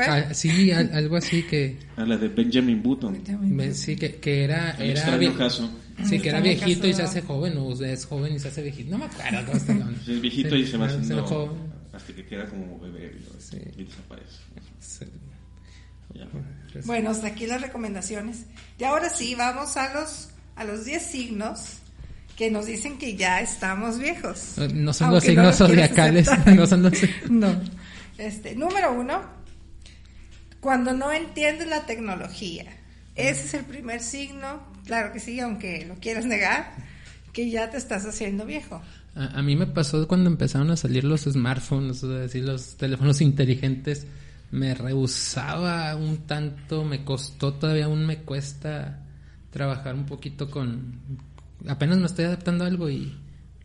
Ah, 0.00 0.26
ah, 0.30 0.34
sí, 0.34 0.70
algo 0.70 1.16
así 1.16 1.42
que. 1.42 1.76
Ah, 1.96 2.04
la 2.04 2.16
de 2.16 2.28
Benjamin 2.28 2.80
Button. 2.80 3.20
Sí, 3.72 3.96
que, 3.96 4.14
que 4.14 4.44
era. 4.44 4.70
El 4.78 4.90
era 4.90 5.34
caso. 5.36 5.68
Sí, 6.04 6.20
que 6.20 6.28
era 6.28 6.40
viejito 6.40 6.86
y 6.86 6.94
se 6.94 7.02
hace 7.02 7.22
joven, 7.22 7.56
o 7.58 7.72
es 7.72 8.04
joven 8.06 8.34
y 8.34 8.38
se 8.38 8.46
hace 8.46 8.62
viejito. 8.62 8.92
No 8.92 8.98
me 8.98 9.06
acuerdo. 9.06 9.52
es 10.06 10.20
viejito 10.20 10.54
y 10.54 10.66
se 10.66 10.76
va 10.76 10.86
haciendo 10.86 11.26
joven. 11.26 11.58
hasta 11.92 12.12
que 12.12 12.24
queda 12.26 12.46
como 12.46 12.78
bebé 12.78 13.12
y, 13.76 13.82
desaparece. 13.82 14.38
Bueno, 16.84 17.10
hasta 17.10 17.26
aquí 17.26 17.46
las 17.46 17.60
recomendaciones. 17.60 18.44
Y 18.78 18.84
ahora 18.84 19.08
sí, 19.08 19.34
vamos 19.34 19.76
a 19.76 19.92
los 19.94 20.28
a 20.54 20.64
los 20.64 20.84
10 20.84 21.02
signos 21.02 21.78
que 22.38 22.52
nos 22.52 22.66
dicen 22.66 22.98
que 22.98 23.16
ya 23.16 23.40
estamos 23.40 23.98
viejos. 23.98 24.54
No 24.72 24.92
son 24.92 25.10
los 25.10 25.24
signos 25.24 25.56
zodiacales. 25.56 26.30
No 26.46 26.68
son 26.68 26.84
los... 26.84 26.92
no. 27.28 27.48
Este, 28.16 28.54
número 28.54 28.92
uno, 28.92 29.20
cuando 30.60 30.92
no 30.92 31.12
entiendes 31.12 31.66
la 31.66 31.84
tecnología. 31.84 32.66
Ese 33.16 33.44
es 33.44 33.54
el 33.54 33.64
primer 33.64 34.00
signo, 34.00 34.62
claro 34.86 35.12
que 35.12 35.18
sí, 35.18 35.40
aunque 35.40 35.84
lo 35.86 35.96
quieras 35.96 36.26
negar, 36.26 36.76
que 37.32 37.50
ya 37.50 37.70
te 37.70 37.76
estás 37.76 38.06
haciendo 38.06 38.46
viejo. 38.46 38.80
A, 39.16 39.42
mí 39.42 39.56
me 39.56 39.66
pasó 39.66 40.06
cuando 40.06 40.30
empezaron 40.30 40.70
a 40.70 40.76
salir 40.76 41.02
los 41.02 41.22
smartphones, 41.22 42.04
es 42.04 42.08
decir, 42.08 42.44
los 42.44 42.76
teléfonos 42.76 43.20
inteligentes. 43.20 44.06
Me 44.52 44.74
rehusaba 44.74 45.96
un 45.96 46.18
tanto, 46.18 46.84
me 46.84 47.04
costó 47.04 47.54
todavía 47.54 47.86
aún 47.86 48.06
me 48.06 48.18
cuesta 48.18 49.00
trabajar 49.50 49.96
un 49.96 50.06
poquito 50.06 50.48
con... 50.48 51.00
Apenas 51.66 51.98
me 51.98 52.06
estoy 52.06 52.26
adaptando 52.26 52.64
a 52.64 52.68
algo 52.68 52.88
y, 52.90 53.16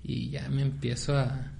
y 0.03 0.29
ya 0.29 0.49
me 0.49 0.61
empiezo 0.61 1.17
a, 1.17 1.51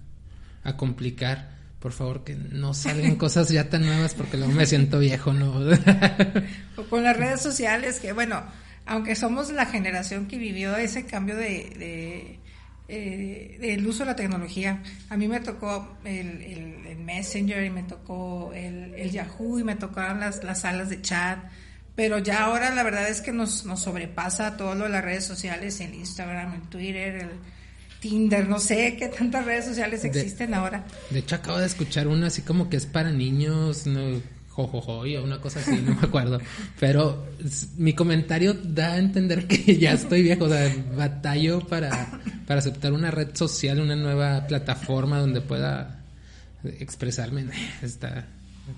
a 0.64 0.78
complicar 0.78 1.54
por 1.80 1.92
favor 1.92 2.24
que 2.24 2.36
no 2.36 2.74
salgan 2.74 3.16
cosas 3.18 3.50
ya 3.50 3.70
tan 3.70 3.86
nuevas 3.86 4.14
porque 4.14 4.38
luego 4.38 4.54
me 4.54 4.66
siento 4.66 5.00
viejo, 5.00 5.34
¿no? 5.34 5.54
o 6.78 6.84
con 6.90 7.04
las 7.04 7.18
redes 7.18 7.42
sociales, 7.42 8.00
que 8.00 8.14
bueno, 8.14 8.42
aunque 8.86 9.16
somos 9.16 9.52
la 9.52 9.66
generación 9.66 10.28
que 10.28 10.38
vivió 10.38 10.78
ese 10.78 11.06
cambio 11.06 11.36
de, 11.36 11.74
de 11.78 12.40
eh, 12.88 13.58
del 13.60 13.86
uso 13.86 14.00
de 14.00 14.12
la 14.12 14.16
tecnología, 14.16 14.82
a 15.10 15.18
mí 15.18 15.28
me 15.28 15.40
tocó 15.42 15.98
el, 16.06 16.42
el, 16.42 16.98
Messenger 17.04 17.66
y 17.66 17.70
me 17.70 17.84
tocó 17.84 18.54
el, 18.54 18.94
el, 18.94 19.12
Yahoo 19.12 19.60
y 19.60 19.64
me 19.66 19.76
tocaron 19.76 20.22
las, 20.22 20.42
las 20.44 20.62
salas 20.62 20.90
de 20.90 21.02
chat, 21.02 21.40
pero 21.96 22.20
ya 22.20 22.46
ahora 22.46 22.74
la 22.74 22.84
verdad 22.84 23.10
es 23.10 23.22
que 23.22 23.32
nos, 23.32 23.66
nos 23.66 23.82
sobrepasa 23.82 24.58
todo 24.58 24.76
lo 24.76 24.86
de 24.86 24.90
las 24.90 25.04
redes 25.04 25.26
sociales, 25.26 25.80
el 25.80 25.94
Instagram, 25.94 26.54
el 26.54 26.62
Twitter, 26.70 27.16
el 27.16 27.30
Tinder, 28.00 28.48
no 28.48 28.60
sé 28.60 28.98
qué 28.98 29.08
tantas 29.08 29.46
redes 29.46 29.66
sociales 29.66 30.04
existen 30.04 30.54
ahora. 30.54 30.84
De 31.10 31.20
hecho, 31.20 31.36
acabo 31.36 31.60
de 31.60 31.68
escuchar 31.68 32.08
una 32.08 32.28
así 32.28 32.42
como 32.42 32.70
que 32.70 32.76
es 32.76 32.86
para 32.86 33.12
niños, 33.12 33.88
no, 33.88 34.22
jojojo, 34.54 35.00
o 35.00 35.24
una 35.24 35.42
cosa 35.42 35.60
así, 35.60 35.72
no 35.72 35.96
me 35.96 36.02
acuerdo. 36.02 36.40
Pero 36.80 37.28
mi 37.78 37.94
comentario 37.94 38.54
da 38.54 38.94
a 38.94 38.98
entender 38.98 39.48
que 39.48 39.78
ya 39.80 39.94
estoy 39.94 40.22
viejo, 40.22 40.46
o 40.46 40.50
sea, 40.50 40.72
batallo 40.96 41.60
para, 41.62 42.20
para 42.46 42.60
aceptar 42.60 42.94
una 42.94 43.10
red 43.10 43.36
social, 43.36 43.80
una 43.80 43.96
nueva 43.96 44.46
plataforma 44.48 45.20
donde 45.20 45.42
pueda 45.42 46.04
expresarme. 46.64 47.46
Está 47.82 48.28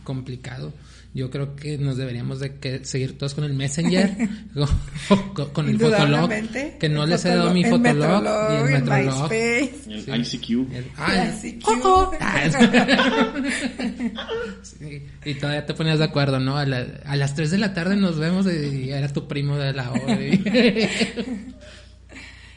complicado. 0.04 0.73
Yo 1.15 1.32
creo 1.32 1.56
que 1.56 1.78
nos 1.78 1.95
deberíamos 1.95 2.41
de 2.41 2.60
que 2.60 2.84
seguir 2.84 3.17
todos 3.17 3.34
con 3.34 3.45
el 3.45 3.54
Messenger, 3.54 4.17
con, 5.34 5.49
con 5.51 5.69
el 5.69 5.80
Fotolog, 5.80 6.30
que 6.78 6.89
no 6.89 7.06
les 7.06 7.23
he 7.23 7.30
dado 7.30 7.54
mi 7.54 7.63
Fotolog 7.63 8.51
y 8.51 8.56
el 8.56 8.65
Metrolog. 8.65 9.32
El 9.32 9.69
ICQ. 9.88 10.49
El, 10.73 10.91
ah, 10.97 11.32
ICQ. 11.41 11.65
y 15.25 15.36
todavía 15.36 15.65
te 15.65 15.73
ponías 15.73 15.99
de 15.99 16.06
acuerdo, 16.06 16.41
¿no? 16.41 16.58
A, 16.58 16.65
las 16.65 17.34
3 17.34 17.49
de 17.49 17.60
la 17.60 17.73
tarde 17.73 17.95
nos 17.95 18.19
vemos 18.19 18.45
y 18.47 18.91
era 18.91 19.08
tu 19.08 19.25
primo 19.25 19.56
de 19.56 19.71
la 19.71 19.91
hora. 19.91 20.04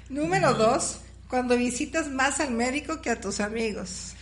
Número 0.09 0.55
2, 0.55 0.99
cuando 1.29 1.57
visitas 1.57 2.09
más 2.09 2.41
al 2.41 2.51
médico 2.51 3.01
que 3.03 3.11
a 3.11 3.21
tus 3.21 3.39
amigos. 3.39 4.15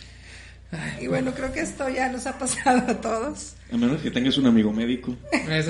Y 1.01 1.07
bueno, 1.07 1.31
creo 1.33 1.51
que 1.53 1.61
esto 1.61 1.87
ya 1.87 2.11
nos 2.11 2.27
ha 2.27 2.37
pasado 2.37 2.79
a 2.89 3.01
todos. 3.01 3.53
A 3.71 3.77
menos 3.77 4.01
que 4.01 4.11
tengas 4.11 4.37
un 4.37 4.47
amigo 4.47 4.73
médico. 4.73 5.15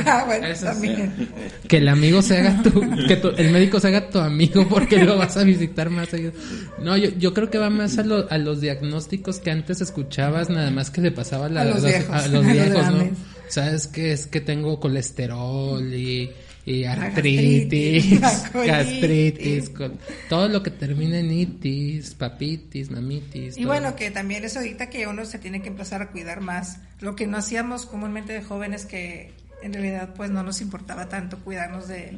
ah, 0.06 0.24
bueno, 0.26 0.48
también. 0.60 1.30
Que 1.68 1.78
el 1.78 1.88
amigo 1.88 2.22
se 2.22 2.40
haga 2.40 2.64
tu, 2.64 2.80
que 3.08 3.22
el 3.38 3.52
médico 3.52 3.80
se 3.80 3.90
haga 3.90 4.10
tu 4.10 4.20
amigo 4.20 4.68
porque 4.68 5.04
lo 5.04 5.18
vas 5.18 5.38
a 5.38 5.44
visitar 5.44 5.92
más 5.92 6.10
seguido. 6.10 6.32
No, 6.80 6.98
yo, 6.98 7.10
yo 7.18 7.34
creo 7.34 7.50
que 7.52 7.60
va 7.60 7.70
más 7.70 7.98
a, 8.00 8.02
a 8.02 8.38
los 8.38 8.62
diagnósticos 8.62 9.40
que 9.40 9.52
antes 9.52 9.82
escuchabas, 9.82 10.50
nada 10.50 10.72
más 10.72 10.90
que 10.90 11.02
le 11.02 11.12
pasaba 11.12 11.46
a, 11.46 11.66
los, 11.66 11.84
viejos, 11.84 12.16
a 12.26 12.28
los 12.28 12.46
viejos, 12.46 12.92
¿no? 12.92 13.10
Sabes 13.50 13.88
que 13.88 14.12
es 14.12 14.26
que 14.26 14.42
tengo 14.42 14.80
colesterol 14.80 15.82
y 15.94 16.32
y 16.68 16.84
artritis, 16.84 18.20
gastritis, 18.52 19.70
con 19.78 19.98
todo 20.28 20.50
lo 20.50 20.62
que 20.64 20.70
termina 20.70 21.18
en 21.18 21.32
itis, 21.32 22.14
papitis, 22.14 22.92
mamitis. 22.92 23.58
Y 23.58 23.64
bueno, 23.64 23.96
que 23.96 24.12
también 24.12 24.44
es 24.44 24.58
ahorita 24.58 24.90
que 24.90 25.08
uno 25.08 25.24
se 25.24 25.40
tiene 25.40 25.62
que 25.62 25.70
empezar 25.70 26.02
a 26.02 26.12
cuidar 26.12 26.42
más. 26.42 26.80
Lo 27.00 27.16
que 27.16 27.26
no 27.26 27.38
hacíamos 27.38 27.86
comúnmente 27.86 28.34
de 28.34 28.44
jóvenes 28.44 28.86
que 28.86 29.32
en 29.64 29.74
realidad 29.74 30.14
pues 30.14 30.30
no 30.30 30.44
nos 30.44 30.60
importaba 30.60 31.08
tanto 31.08 31.40
cuidarnos 31.40 31.88
de 31.88 32.18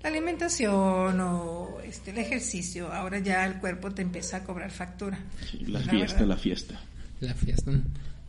la 0.00 0.10
alimentación 0.10 1.20
o 1.20 1.78
este 1.82 2.12
el 2.12 2.18
ejercicio. 2.18 2.92
Ahora 2.92 3.18
ya 3.18 3.44
el 3.46 3.54
cuerpo 3.54 3.90
te 3.90 4.02
empieza 4.02 4.36
a 4.36 4.44
cobrar 4.44 4.70
factura. 4.70 5.18
la, 5.66 5.80
fiesta, 5.80 6.24
la 6.24 6.36
fiesta. 6.36 6.80
La 7.18 7.34
fiesta 7.34 7.72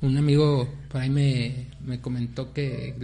un 0.02 0.18
amigo 0.18 0.68
por 0.90 1.02
ahí 1.02 1.10
me, 1.10 1.68
me 1.86 2.00
comentó 2.00 2.54
que 2.54 2.96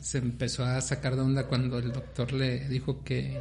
se 0.00 0.18
empezó 0.18 0.64
a 0.64 0.80
sacar 0.80 1.14
de 1.14 1.22
onda 1.22 1.46
cuando 1.46 1.78
el 1.78 1.92
doctor 1.92 2.32
le 2.32 2.68
dijo 2.68 3.04
que, 3.04 3.40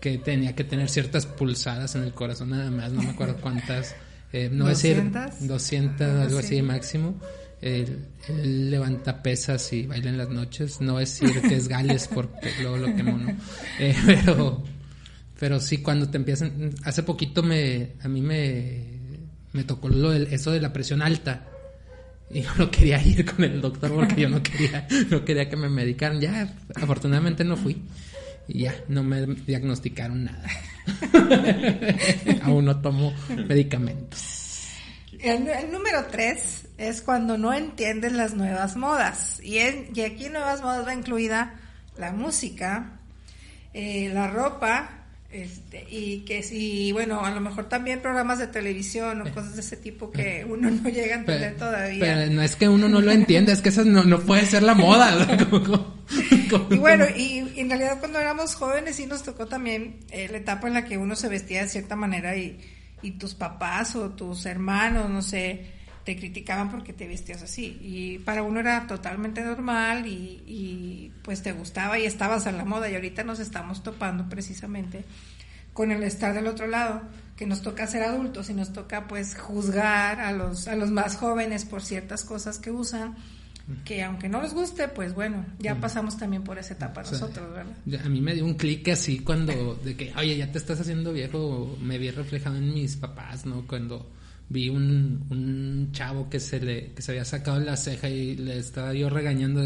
que 0.00 0.18
tenía 0.18 0.54
que 0.54 0.64
tener 0.64 0.88
ciertas 0.88 1.26
pulsadas 1.26 1.94
en 1.94 2.02
el 2.02 2.12
corazón 2.12 2.50
nada 2.50 2.70
más, 2.70 2.92
no 2.92 3.02
me 3.02 3.10
acuerdo 3.10 3.36
cuántas, 3.40 3.94
eh, 4.32 4.50
no 4.52 4.66
decir 4.66 5.02
200, 5.40 6.00
algo 6.00 6.38
así 6.38 6.60
máximo. 6.62 7.14
Él, 7.62 8.04
levanta 8.28 9.22
pesas 9.22 9.72
y 9.72 9.86
baila 9.86 10.10
en 10.10 10.18
las 10.18 10.28
noches, 10.28 10.82
no 10.82 10.98
decir 10.98 11.40
que 11.40 11.56
es 11.56 11.68
Gales 11.68 12.06
porque 12.14 12.52
luego 12.60 12.76
lo 12.76 12.94
quemó, 12.94 13.16
¿no? 13.16 13.30
Eh, 13.78 13.96
pero, 14.04 14.62
pero 15.40 15.58
sí, 15.58 15.78
cuando 15.78 16.10
te 16.10 16.18
empiezan, 16.18 16.74
hace 16.84 17.02
poquito 17.02 17.42
me, 17.42 17.92
a 18.02 18.08
mí 18.08 18.20
me, 18.20 18.84
me 19.54 19.64
tocó 19.64 19.88
lo 19.88 20.12
eso 20.12 20.50
de 20.50 20.60
la 20.60 20.72
presión 20.74 21.00
alta 21.00 21.46
y 22.30 22.42
yo 22.42 22.50
no 22.58 22.70
quería 22.70 23.02
ir 23.02 23.24
con 23.24 23.44
el 23.44 23.60
doctor 23.60 23.94
porque 23.94 24.22
yo 24.22 24.28
no 24.28 24.42
quería, 24.42 24.86
no 25.10 25.24
quería 25.24 25.48
que 25.48 25.56
me 25.56 25.68
medicaran. 25.68 26.20
Ya, 26.20 26.54
afortunadamente 26.74 27.44
no 27.44 27.56
fui. 27.56 27.82
Y 28.48 28.60
ya, 28.60 28.74
no 28.88 29.02
me 29.02 29.26
diagnosticaron 29.26 30.24
nada. 30.24 30.48
Aún 32.42 32.64
no 32.64 32.80
tomo 32.80 33.12
medicamentos. 33.48 34.36
El, 35.18 35.72
número 35.72 36.06
tres 36.10 36.68
es 36.78 37.00
cuando 37.00 37.38
no 37.38 37.52
entiendes 37.52 38.12
las 38.12 38.34
nuevas 38.34 38.76
modas. 38.76 39.40
Y, 39.42 39.58
y 39.58 40.00
aquí 40.02 40.28
nuevas 40.28 40.62
modas 40.62 40.86
va 40.86 40.94
incluida 40.94 41.54
la 41.96 42.12
música, 42.12 43.00
eh, 43.72 44.10
la 44.12 44.28
ropa, 44.28 45.05
este, 45.30 45.84
y 45.90 46.20
que 46.20 46.42
si, 46.42 46.92
bueno, 46.92 47.24
a 47.24 47.30
lo 47.30 47.40
mejor 47.40 47.68
también 47.68 48.00
programas 48.00 48.38
de 48.38 48.46
televisión 48.46 49.22
o 49.22 49.34
cosas 49.34 49.54
de 49.54 49.60
ese 49.60 49.76
tipo 49.76 50.10
que 50.10 50.46
uno 50.48 50.70
no 50.70 50.88
llega 50.88 51.16
a 51.16 51.18
entender 51.18 51.56
todavía. 51.56 52.00
Pero 52.00 52.32
no 52.32 52.42
es 52.42 52.56
que 52.56 52.68
uno 52.68 52.88
no 52.88 53.00
lo 53.00 53.10
entienda, 53.10 53.52
es 53.52 53.60
que 53.60 53.70
esa 53.70 53.84
no, 53.84 54.04
no 54.04 54.20
puede 54.20 54.46
ser 54.46 54.62
la 54.62 54.74
moda. 54.74 55.26
y 56.70 56.76
bueno, 56.76 57.04
y, 57.16 57.44
en 57.56 57.68
realidad 57.68 57.98
cuando 57.98 58.20
éramos 58.20 58.54
jóvenes 58.54 58.96
sí 58.96 59.06
nos 59.06 59.24
tocó 59.24 59.46
también 59.46 60.00
eh, 60.10 60.28
la 60.30 60.38
etapa 60.38 60.68
en 60.68 60.74
la 60.74 60.84
que 60.84 60.96
uno 60.96 61.16
se 61.16 61.28
vestía 61.28 61.62
de 61.62 61.68
cierta 61.68 61.96
manera 61.96 62.36
y, 62.36 62.60
y 63.02 63.12
tus 63.12 63.34
papás 63.34 63.96
o 63.96 64.10
tus 64.10 64.46
hermanos, 64.46 65.10
no 65.10 65.22
sé, 65.22 65.75
te 66.06 66.16
criticaban 66.16 66.70
porque 66.70 66.92
te 66.92 67.08
vestías 67.08 67.42
así. 67.42 67.78
Y 67.82 68.20
para 68.20 68.44
uno 68.44 68.60
era 68.60 68.86
totalmente 68.86 69.42
normal 69.42 70.06
y, 70.06 70.40
y, 70.46 71.12
pues 71.22 71.42
te 71.42 71.50
gustaba 71.50 71.98
y 71.98 72.06
estabas 72.06 72.46
a 72.46 72.52
la 72.52 72.64
moda. 72.64 72.88
Y 72.88 72.94
ahorita 72.94 73.24
nos 73.24 73.40
estamos 73.40 73.82
topando 73.82 74.28
precisamente 74.28 75.04
con 75.72 75.90
el 75.90 76.04
estar 76.04 76.32
del 76.32 76.46
otro 76.46 76.68
lado, 76.68 77.02
que 77.36 77.44
nos 77.44 77.60
toca 77.60 77.88
ser 77.88 78.04
adultos 78.04 78.48
y 78.48 78.54
nos 78.54 78.72
toca 78.72 79.08
pues 79.08 79.36
juzgar 79.36 80.20
a 80.20 80.30
los, 80.30 80.68
a 80.68 80.76
los 80.76 80.92
más 80.92 81.16
jóvenes 81.16 81.64
por 81.64 81.82
ciertas 81.82 82.24
cosas 82.24 82.58
que 82.58 82.70
usan 82.70 83.16
que 83.84 84.04
aunque 84.04 84.28
no 84.28 84.40
les 84.40 84.54
guste, 84.54 84.86
pues 84.86 85.12
bueno, 85.12 85.44
ya 85.58 85.80
pasamos 85.80 86.16
también 86.16 86.44
por 86.44 86.56
esa 86.56 86.74
etapa 86.74 87.02
nosotros, 87.02 87.52
¿verdad? 87.52 88.04
A 88.06 88.08
mí 88.08 88.20
me 88.20 88.32
dio 88.32 88.44
un 88.44 88.54
clic 88.54 88.88
así 88.90 89.18
cuando, 89.18 89.74
de 89.74 89.96
que, 89.96 90.14
oye, 90.16 90.36
ya 90.36 90.52
te 90.52 90.58
estás 90.58 90.80
haciendo 90.80 91.12
viejo, 91.12 91.76
me 91.82 91.98
vi 91.98 92.12
reflejado 92.12 92.56
en 92.56 92.72
mis 92.72 92.96
papás, 92.96 93.44
¿no? 93.44 93.66
Cuando 93.66 94.08
vi 94.48 94.68
un, 94.68 95.26
un 95.30 95.90
chavo 95.92 96.28
que 96.28 96.40
se 96.40 96.60
le 96.60 96.92
que 96.92 97.02
se 97.02 97.12
había 97.12 97.24
sacado 97.24 97.58
la 97.60 97.76
ceja 97.76 98.08
y 98.08 98.36
le 98.36 98.58
estaba 98.58 98.92
yo 98.94 99.10
regañando 99.10 99.62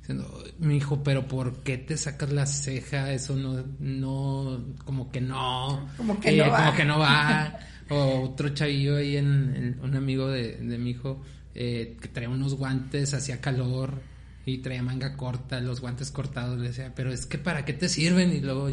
diciendo 0.00 0.44
mi 0.60 0.76
hijo 0.76 1.02
pero 1.02 1.26
por 1.26 1.62
qué 1.62 1.78
te 1.78 1.96
sacas 1.96 2.32
la 2.32 2.46
ceja 2.46 3.12
eso 3.12 3.36
no 3.36 3.64
no 3.80 4.60
como 4.84 5.10
que 5.10 5.20
no 5.20 5.88
como 5.96 6.20
que, 6.20 6.32
no, 6.32 6.48
va. 6.48 6.66
Como 6.66 6.76
que 6.76 6.84
no 6.84 6.98
va 6.98 7.58
o 7.90 8.22
otro 8.22 8.50
chavillo 8.50 8.96
ahí 8.96 9.16
en, 9.16 9.78
un 9.82 9.96
amigo 9.96 10.28
de, 10.28 10.56
de 10.58 10.78
mi 10.78 10.90
hijo 10.90 11.22
eh, 11.54 11.96
que 12.00 12.08
traía 12.08 12.28
unos 12.28 12.54
guantes 12.54 13.12
hacía 13.14 13.40
calor 13.40 14.00
y 14.46 14.58
traía 14.58 14.82
manga 14.82 15.16
corta 15.16 15.60
los 15.60 15.80
guantes 15.80 16.12
cortados 16.12 16.56
le 16.56 16.68
decía 16.68 16.92
pero 16.94 17.12
es 17.12 17.26
que 17.26 17.38
para 17.38 17.64
qué 17.64 17.72
te 17.72 17.88
sirven 17.88 18.32
y 18.32 18.40
luego 18.40 18.68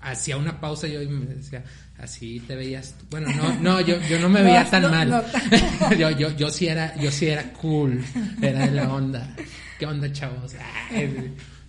hacía 0.00 0.36
una 0.36 0.60
pausa 0.60 0.86
yo 0.86 1.02
y 1.02 1.08
me 1.08 1.26
decía, 1.26 1.64
así 1.98 2.40
te 2.40 2.54
veías. 2.54 2.94
Bueno, 3.10 3.28
no, 3.34 3.60
no, 3.60 3.80
yo, 3.80 4.00
yo 4.08 4.18
no 4.18 4.28
me 4.28 4.42
veía 4.44 4.68
tan 4.68 4.90
mal. 4.90 5.24
yo, 5.98 6.10
yo, 6.10 6.36
yo 6.36 6.50
sí 6.50 6.66
era, 6.68 6.96
yo 6.96 7.10
sí 7.10 7.26
era 7.26 7.52
cool, 7.54 8.04
era 8.40 8.66
de 8.66 8.72
la 8.72 8.92
onda. 8.92 9.34
¿Qué 9.78 9.86
onda, 9.86 10.10
chavos? 10.12 10.54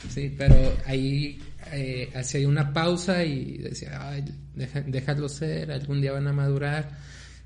sí, 0.10 0.34
pero 0.38 0.56
ahí 0.86 1.40
eh, 1.72 2.10
hacía 2.16 2.48
una 2.48 2.72
pausa 2.74 3.24
y 3.24 3.58
decía, 3.58 4.10
ay, 4.10 4.24
déjalo 4.54 5.28
ser, 5.30 5.72
algún 5.72 6.02
día 6.02 6.12
van 6.12 6.28
a 6.28 6.34
madurar. 6.34 6.98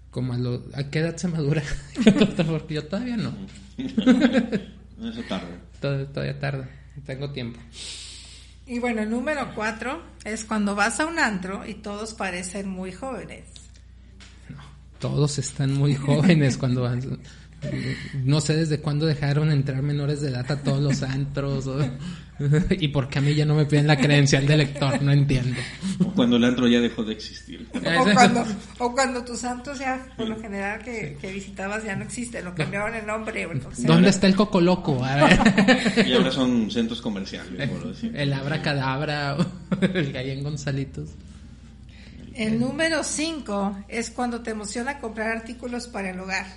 Como 0.09 0.33
a, 0.33 0.37
lo, 0.37 0.65
¿a 0.73 0.89
qué 0.89 0.99
edad 0.99 1.15
se 1.15 1.29
madura? 1.29 1.63
Porque 2.47 2.73
yo 2.73 2.83
todavía 2.85 3.15
no. 3.15 3.33
Eso 3.77 5.21
tarde. 5.29 5.47
todavía 5.79 6.37
tarde, 6.37 6.67
tengo 7.05 7.31
tiempo. 7.31 7.59
Y 8.71 8.79
bueno, 8.79 9.05
número 9.05 9.53
cuatro 9.53 10.01
es 10.23 10.45
cuando 10.45 10.75
vas 10.75 11.01
a 11.01 11.05
un 11.05 11.19
antro 11.19 11.67
y 11.67 11.73
todos 11.73 12.13
parecen 12.13 12.69
muy 12.69 12.93
jóvenes. 12.93 13.43
No, 14.47 14.63
todos 14.97 15.39
están 15.39 15.73
muy 15.73 15.93
jóvenes 15.93 16.55
cuando 16.57 16.83
van. 16.83 17.19
No 18.23 18.41
sé 18.41 18.55
desde 18.55 18.79
cuándo 18.79 19.05
dejaron 19.05 19.51
entrar 19.51 19.81
menores 19.81 20.21
de 20.21 20.29
edad 20.29 20.49
a 20.51 20.61
todos 20.61 20.81
los 20.81 21.03
antros. 21.03 21.69
y 22.71 22.87
por 22.87 23.07
qué 23.07 23.19
a 23.19 23.21
mí 23.21 23.33
ya 23.33 23.45
no 23.45 23.55
me 23.55 23.65
piden 23.65 23.87
la 23.87 23.97
credencial 23.97 24.45
de 24.45 24.57
lector, 24.57 25.01
no 25.01 25.11
entiendo. 25.11 25.59
O 25.99 26.11
cuando 26.11 26.37
el 26.37 26.43
antro 26.43 26.67
ya 26.67 26.79
dejó 26.79 27.03
de 27.03 27.13
existir. 27.13 27.67
O 28.79 28.93
cuando, 28.93 29.23
tus 29.23 29.39
santos 29.39 29.79
ya, 29.79 30.07
por 30.17 30.27
lo 30.27 30.39
general, 30.39 30.81
que, 30.81 31.17
visitabas 31.21 31.83
ya 31.83 31.95
no 31.95 32.03
existen, 32.03 32.45
lo 32.45 32.55
cambiaron 32.55 32.95
el 32.95 33.05
nombre. 33.05 33.47
¿Dónde 33.79 34.09
está 34.09 34.27
el 34.27 34.35
Coco 34.35 34.61
Loco? 34.61 35.03
A 35.03 35.15
ver. 35.15 36.07
Y 36.07 36.13
ahora 36.13 36.31
son 36.31 36.69
centros 36.71 37.01
comerciales. 37.01 37.69
El 38.13 38.33
Abra 38.33 38.61
Cadabra, 38.61 39.37
el 39.81 40.11
Gallén 40.11 40.43
Gonzalitos. 40.43 41.09
El 42.33 42.59
número 42.59 43.03
5 43.03 43.85
es 43.89 44.09
cuando 44.09 44.41
te 44.41 44.51
emociona 44.51 44.99
comprar 44.99 45.37
artículos 45.37 45.87
para 45.87 46.11
el 46.11 46.19
hogar. 46.19 46.47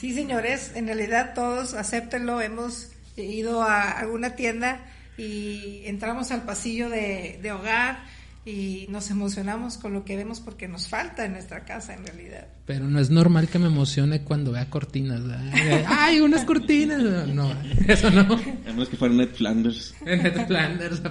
Sí, 0.00 0.14
señores, 0.14 0.72
en 0.76 0.86
realidad 0.86 1.34
todos, 1.34 1.74
acéptenlo, 1.74 2.40
hemos 2.40 2.88
ido 3.18 3.62
a 3.62 3.90
alguna 3.90 4.34
tienda 4.34 4.80
y 5.18 5.82
entramos 5.84 6.30
al 6.30 6.44
pasillo 6.44 6.88
de, 6.88 7.38
de 7.42 7.52
hogar 7.52 7.98
y 8.46 8.86
nos 8.88 9.10
emocionamos 9.10 9.76
con 9.76 9.92
lo 9.92 10.06
que 10.06 10.16
vemos 10.16 10.40
porque 10.40 10.68
nos 10.68 10.88
falta 10.88 11.26
en 11.26 11.32
nuestra 11.32 11.66
casa 11.66 11.92
en 11.92 12.06
realidad. 12.06 12.46
Pero 12.64 12.86
no 12.86 12.98
es 12.98 13.10
normal 13.10 13.48
que 13.48 13.58
me 13.58 13.66
emocione 13.66 14.22
cuando 14.22 14.52
vea 14.52 14.70
cortinas. 14.70 15.20
¡Ay, 15.86 16.20
unas 16.20 16.46
cortinas! 16.46 17.02
No, 17.28 17.52
eso 17.86 18.10
no. 18.10 18.40
Además 18.64 18.88
que 18.88 18.96
fueron 18.96 19.18
Ned 19.18 19.34
Flanders. 19.34 19.94
Ned 20.06 20.46
Flanders, 20.46 21.02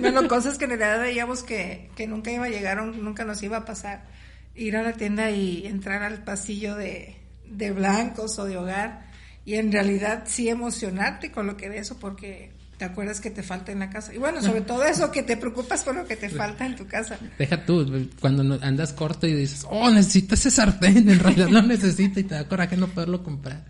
Bueno, 0.00 0.26
cosas 0.28 0.56
que 0.56 0.64
en 0.64 0.70
realidad 0.70 0.98
veíamos 0.98 1.42
que, 1.42 1.90
que 1.94 2.06
nunca 2.06 2.32
iba 2.32 2.46
a 2.46 2.48
llegar, 2.48 2.82
nunca 2.82 3.26
nos 3.26 3.42
iba 3.42 3.58
a 3.58 3.64
pasar. 3.66 4.15
Ir 4.56 4.76
a 4.76 4.82
la 4.82 4.92
tienda 4.94 5.30
y 5.30 5.66
entrar 5.66 6.02
al 6.02 6.24
pasillo 6.24 6.76
de, 6.76 7.16
de 7.50 7.70
blancos 7.72 8.38
o 8.38 8.44
de 8.44 8.56
hogar 8.56 9.06
y 9.44 9.54
en 9.54 9.70
realidad 9.70 10.24
sí 10.26 10.48
emocionarte 10.48 11.30
con 11.30 11.46
lo 11.46 11.56
que 11.56 11.68
ves 11.68 11.90
o 11.90 11.98
porque 11.98 12.50
te 12.78 12.84
acuerdas 12.84 13.20
que 13.20 13.30
te 13.30 13.42
falta 13.42 13.72
en 13.72 13.78
la 13.78 13.88
casa. 13.90 14.12
Y 14.14 14.18
bueno, 14.18 14.42
sobre 14.42 14.60
todo 14.62 14.84
eso, 14.84 15.10
que 15.12 15.22
te 15.22 15.36
preocupas 15.36 15.84
por 15.84 15.94
lo 15.94 16.06
que 16.06 16.16
te 16.16 16.28
falta 16.28 16.66
en 16.66 16.76
tu 16.76 16.86
casa. 16.86 17.18
Deja 17.38 17.64
tú, 17.64 18.08
cuando 18.20 18.58
andas 18.62 18.92
corto 18.92 19.26
y 19.26 19.32
dices, 19.34 19.66
oh, 19.70 19.90
necesito 19.90 20.34
ese 20.34 20.50
sartén, 20.50 21.08
en 21.08 21.18
realidad 21.18 21.48
lo 21.48 21.62
necesito 21.66 22.20
y 22.20 22.24
te 22.24 22.34
da 22.34 22.48
coraje 22.48 22.76
no 22.76 22.88
poderlo 22.88 23.22
comprar. 23.22 23.64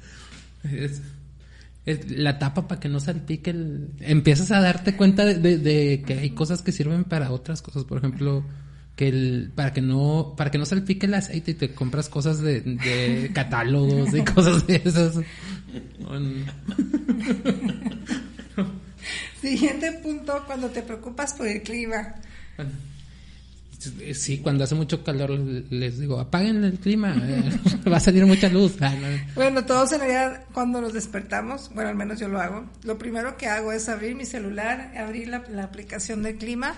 Es, 0.65 1.03
es 1.85 2.11
la 2.11 2.39
tapa 2.41 2.67
para 2.67 2.81
que 2.81 2.89
no 2.89 2.99
salpique 2.99 3.51
el... 3.51 3.91
Empiezas 4.01 4.51
a 4.51 4.61
darte 4.61 4.97
cuenta 4.97 5.25
de, 5.25 5.35
de- 5.35 5.59
de 5.59 6.03
que 6.05 6.15
hay 6.15 6.31
cosas 6.31 6.63
que 6.63 6.73
sirven 6.73 7.05
para 7.05 7.31
otras 7.31 7.63
cosas, 7.63 7.85
por 7.85 7.99
ejemplo, 7.99 8.45
que 8.97 9.09
el, 9.09 9.53
para 9.55 9.73
que 9.73 9.83
no, 9.83 10.35
para 10.37 10.51
que 10.51 10.59
no 10.59 10.65
salpique 10.65 11.07
el 11.07 11.15
aceite 11.15 11.51
y 11.53 11.55
te 11.55 11.75
compras 11.75 12.09
cosas 12.09 12.41
de, 12.41 12.63
de 12.63 13.31
catálogos 13.35 14.15
y 14.15 14.25
cosas 14.25 14.67
de 14.67 14.83
esas. 14.85 15.17
Siguiente 19.41 19.93
punto, 20.03 20.43
cuando 20.47 20.69
te 20.71 20.83
preocupas 20.83 21.35
por 21.35 21.47
el 21.47 21.63
clima. 21.63 22.15
Bueno, 22.57 22.71
Sí, 24.15 24.39
cuando 24.39 24.65
hace 24.65 24.75
mucho 24.75 25.05
calor 25.05 25.31
les 25.31 25.99
digo, 25.99 26.19
apaguen 26.19 26.65
el 26.65 26.79
clima, 26.79 27.15
eh, 27.23 27.51
va 27.91 27.99
a 27.99 28.01
salir 28.01 28.27
mucha 28.27 28.49
luz. 28.49 28.77
Ah, 28.81 28.91
no. 28.91 29.07
Bueno, 29.35 29.65
todos 29.65 29.93
en 29.93 30.01
realidad 30.01 30.45
cuando 30.53 30.81
nos 30.81 30.93
despertamos, 30.93 31.71
bueno, 31.75 31.91
al 31.91 31.95
menos 31.95 32.19
yo 32.19 32.27
lo 32.27 32.41
hago, 32.41 32.65
lo 32.83 32.99
primero 32.99 33.37
que 33.37 33.47
hago 33.47 33.73
es 33.73 33.89
abrir 33.89 34.17
mi 34.17 34.25
celular, 34.25 34.93
abrir 34.97 35.29
la, 35.29 35.45
la 35.51 35.65
aplicación 35.65 36.23
del 36.23 36.37
clima 36.37 36.75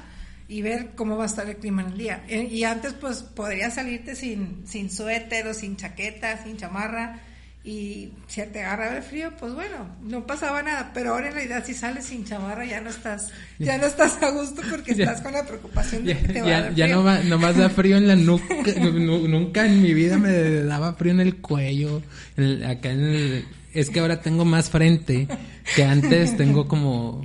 y 0.48 0.62
ver 0.62 0.90
cómo 0.96 1.16
va 1.16 1.24
a 1.24 1.26
estar 1.26 1.46
el 1.48 1.56
clima 1.56 1.82
en 1.82 1.88
el 1.92 1.98
día. 1.98 2.24
Eh, 2.28 2.48
Y 2.50 2.64
antes 2.64 2.94
pues 2.94 3.22
podría 3.22 3.70
salirte 3.70 4.16
sin, 4.16 4.62
sin 4.66 4.90
suéter 4.90 5.46
o 5.46 5.54
sin 5.54 5.76
chaqueta, 5.76 6.42
sin 6.42 6.56
chamarra 6.56 7.20
y 7.64 8.12
si 8.28 8.40
te 8.44 8.62
agarraba 8.64 8.96
el 8.96 9.02
frío, 9.02 9.30
pues 9.38 9.52
bueno, 9.52 9.88
no 10.02 10.26
pasaba 10.26 10.62
nada, 10.62 10.90
pero 10.94 11.10
ahora 11.12 11.28
en 11.28 11.34
realidad 11.34 11.64
si 11.66 11.74
sales 11.74 12.06
sin 12.06 12.24
chamarra 12.24 12.64
ya 12.64 12.80
no 12.80 12.88
estás, 12.88 13.30
ya 13.58 13.76
no 13.76 13.84
estás 13.86 14.22
a 14.22 14.30
gusto 14.30 14.62
porque 14.70 14.94
Ya. 14.96 15.04
estás 15.04 15.20
con 15.20 15.32
la 15.32 15.44
preocupación 15.44 16.04
de 16.04 16.14
Ya, 16.14 16.20
que 16.22 16.32
te 16.32 16.40
va 16.40 16.46
a 16.46 16.50
ya, 16.50 16.60
dar 16.62 16.74
ya 16.74 16.84
frío. 16.86 16.96
no, 16.96 17.02
ma- 17.02 17.18
nomás 17.24 17.56
da 17.56 17.68
frío 17.78 17.96
en 17.98 18.08
la 18.08 18.16
nuca. 18.16 18.44
nu- 18.80 19.28
nunca 19.28 19.66
en 19.66 19.82
mi 19.82 19.92
vida 19.92 20.16
me 20.16 20.32
daba 20.62 20.94
frío 20.94 21.12
en 21.12 21.20
el 21.20 21.36
cuello. 21.42 22.00
en 22.38 22.64
acá 22.64 22.90
en 22.90 23.00
el- 23.00 23.44
es 23.74 23.90
que 23.90 24.00
ahora 24.00 24.22
tengo 24.22 24.46
más 24.46 24.70
frente 24.70 25.28
que 25.76 25.84
antes. 25.84 26.36
Tengo 26.38 26.66
como 26.66 27.22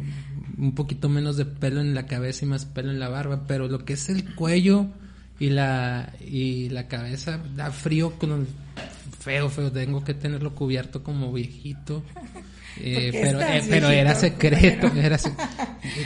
un 0.63 0.73
poquito 0.75 1.09
menos 1.09 1.37
de 1.37 1.45
pelo 1.45 1.81
en 1.81 1.93
la 1.93 2.05
cabeza 2.05 2.45
y 2.45 2.47
más 2.47 2.65
pelo 2.65 2.89
en 2.91 2.99
la 2.99 3.09
barba. 3.09 3.43
Pero 3.47 3.67
lo 3.67 3.85
que 3.85 3.93
es 3.93 4.09
el 4.09 4.33
cuello 4.35 4.87
y 5.39 5.49
la, 5.49 6.13
y 6.25 6.69
la 6.69 6.87
cabeza 6.87 7.39
da 7.55 7.71
frío 7.71 8.11
con 8.17 8.47
feo, 9.19 9.49
feo. 9.49 9.71
Tengo 9.71 10.03
que 10.03 10.13
tenerlo 10.13 10.55
cubierto 10.55 11.03
como 11.03 11.31
viejito. 11.33 12.03
Eh, 12.81 13.11
¿Por 13.11 13.11
qué 13.11 13.19
pero, 13.21 13.39
eh, 13.41 13.63
pero 13.69 13.89
era 13.89 14.15
secreto, 14.15 14.81
compañero? 14.87 15.05
era 15.05 15.17
se- 15.19 15.31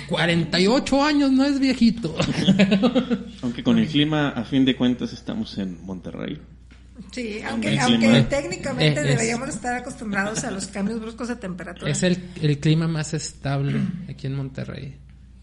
48 0.09 1.01
años 1.01 1.31
no 1.31 1.45
es 1.45 1.61
viejito. 1.61 2.13
Aunque 3.41 3.63
con 3.63 3.77
el 3.79 3.87
clima, 3.87 4.29
a 4.31 4.43
fin 4.43 4.65
de 4.65 4.75
cuentas, 4.75 5.13
estamos 5.13 5.57
en 5.59 5.81
Monterrey. 5.85 6.37
Sí, 7.11 7.39
aunque, 7.47 7.77
aunque 7.79 8.21
técnicamente 8.23 8.99
Eh, 9.01 9.03
es- 9.03 9.07
deberíamos 9.09 9.49
estar 9.49 9.75
acostumbrados 9.75 10.43
a 10.43 10.51
los 10.51 10.67
cambios 10.67 10.99
bruscos 10.99 11.27
de 11.27 11.35
temperatura. 11.35 11.91
Es 11.91 12.03
el, 12.03 12.17
el 12.41 12.59
clima 12.59 12.87
más 12.87 13.13
estable 13.13 13.79
aquí 14.09 14.27
en 14.27 14.35
Monterrey. 14.35 14.95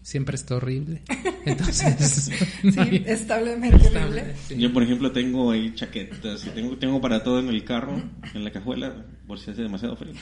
Siempre 0.05 0.35
está 0.35 0.57
horrible. 0.57 1.01
Entonces, 1.45 2.29
no 2.61 2.79
hay- 2.83 2.89
Sí, 2.99 3.03
establemente 3.07 3.75
estable, 3.87 4.21
horrible. 4.21 4.35
sí. 4.47 4.55
Yo, 4.55 4.71
por 4.71 4.83
ejemplo, 4.83 5.11
tengo 5.11 5.49
ahí 5.49 5.73
chaquetas 5.73 6.45
y 6.45 6.49
tengo, 6.51 6.77
tengo 6.77 7.01
para 7.01 7.23
todo 7.23 7.39
en 7.39 7.47
el 7.49 7.63
carro, 7.65 7.99
en 8.35 8.43
la 8.43 8.51
cajuela, 8.51 9.03
por 9.25 9.39
si 9.39 9.49
hace 9.49 9.63
demasiado 9.63 9.95
frío. 9.95 10.13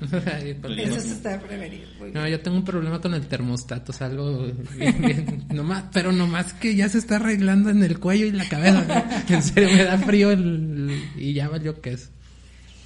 pues, 0.00 0.12
Eso 0.78 1.00
se 1.00 1.12
está 1.12 1.38
prevenido. 1.40 1.86
No, 2.12 2.26
yo 2.26 2.40
tengo 2.40 2.56
un 2.56 2.64
problema 2.64 3.00
con 3.00 3.14
el 3.14 3.28
termostato, 3.28 3.92
salgo 3.92 4.48
bien, 4.76 4.96
bien, 5.00 5.44
nomás, 5.54 5.84
pero 5.92 6.10
nomás 6.10 6.52
que 6.54 6.74
ya 6.74 6.88
se 6.88 6.98
está 6.98 7.14
arreglando 7.16 7.70
en 7.70 7.84
el 7.84 8.00
cuello 8.00 8.26
y 8.26 8.32
la 8.32 8.48
cabeza. 8.48 9.24
En 9.28 9.42
serio, 9.44 9.70
me 9.70 9.84
da 9.84 9.96
frío 9.98 10.32
el- 10.32 11.04
y 11.16 11.34
ya 11.34 11.48
valió 11.48 11.80
que 11.80 11.92
es. 11.92 12.10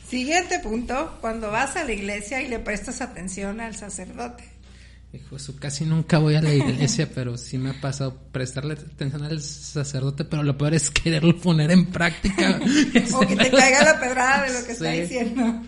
Siguiente 0.07 0.59
punto, 0.59 1.17
cuando 1.23 1.51
vas 1.51 1.75
a 1.77 1.85
la 1.85 1.93
iglesia 1.95 2.43
y 2.43 2.49
le 2.49 2.59
prestas 2.59 3.01
atención 3.01 3.61
al 3.63 3.75
sacerdote. 3.75 4.45
Hijo, 5.15 5.37
eso 5.37 5.55
casi 5.61 5.85
nunca 5.85 6.19
voy 6.19 6.35
a 6.35 6.43
la 6.43 6.53
iglesia, 6.53 7.09
pero 7.15 7.37
sí 7.39 7.57
me 7.57 7.71
ha 7.71 7.81
pasado 7.81 8.19
prestarle 8.33 8.75
atención 8.75 9.23
al 9.23 9.41
sacerdote, 9.41 10.25
pero 10.25 10.43
lo 10.43 10.59
peor 10.59 10.75
es 10.75 10.91
quererlo 10.91 11.37
poner 11.39 11.71
en 11.71 11.87
práctica. 11.87 12.59
O 13.15 13.21
que 13.21 13.37
te 13.37 13.51
caiga 13.51 13.85
la 13.85 14.01
pedrada 14.01 14.45
de 14.47 14.53
lo 14.61 14.67
que 14.67 14.73
está 14.73 14.91
diciendo. 14.91 15.63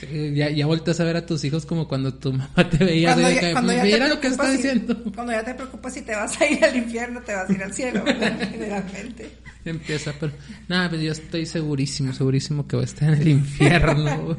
Sí, 0.00 0.32
Ya, 0.34 0.48
ya 0.48 0.64
volteas 0.64 0.98
a 1.00 1.04
ver 1.04 1.16
a 1.18 1.26
tus 1.26 1.44
hijos 1.44 1.66
como 1.66 1.86
cuando 1.86 2.14
tu 2.14 2.32
mamá 2.32 2.70
te 2.70 2.82
veía. 2.82 3.12
Cuando 3.12 3.30
ya, 3.30 3.52
cuando 3.52 3.72
ya 3.74 3.82
Mira 3.84 4.04
te 4.06 4.14
lo 4.14 4.20
que 4.20 4.28
está 4.28 4.42
preocupas 4.44 4.50
si- 4.50 4.56
diciendo. 4.78 5.12
cuando 5.14 5.32
ya 5.32 5.44
te 5.44 5.54
preocupas 5.54 5.92
si 5.92 6.00
te 6.02 6.14
vas 6.16 6.40
a 6.40 6.46
ir 6.46 6.64
al 6.64 6.76
infierno, 6.76 7.20
te 7.20 7.34
vas 7.34 7.50
a 7.50 7.52
ir 7.52 7.62
al 7.62 7.74
cielo, 7.74 8.02
generalmente. 8.06 9.30
Empieza, 9.66 10.14
pero. 10.18 10.32
Nada, 10.68 10.88
pero 10.88 11.02
yo 11.02 11.12
estoy 11.12 11.44
segurísimo, 11.44 12.14
segurísimo 12.14 12.66
que 12.66 12.76
voy 12.76 12.84
a 12.84 12.86
estar 12.86 13.12
en 13.12 13.20
el 13.20 13.28
infierno. 13.28 14.38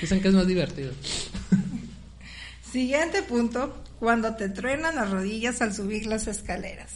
Dicen 0.00 0.20
que 0.20 0.28
es 0.28 0.34
más 0.34 0.46
divertido. 0.46 0.92
Siguiente 2.76 3.22
punto, 3.22 3.74
cuando 3.98 4.36
te 4.36 4.50
truenan 4.50 4.96
las 4.96 5.10
rodillas 5.10 5.62
al 5.62 5.72
subir 5.72 6.04
las 6.04 6.26
escaleras. 6.26 6.92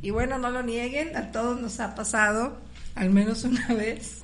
Y 0.00 0.08
bueno, 0.12 0.38
no 0.38 0.48
lo 0.48 0.62
nieguen, 0.62 1.14
a 1.14 1.30
todos 1.30 1.60
nos 1.60 1.78
ha 1.78 1.94
pasado, 1.94 2.56
al 2.94 3.10
menos 3.10 3.44
una 3.44 3.66
vez. 3.74 4.22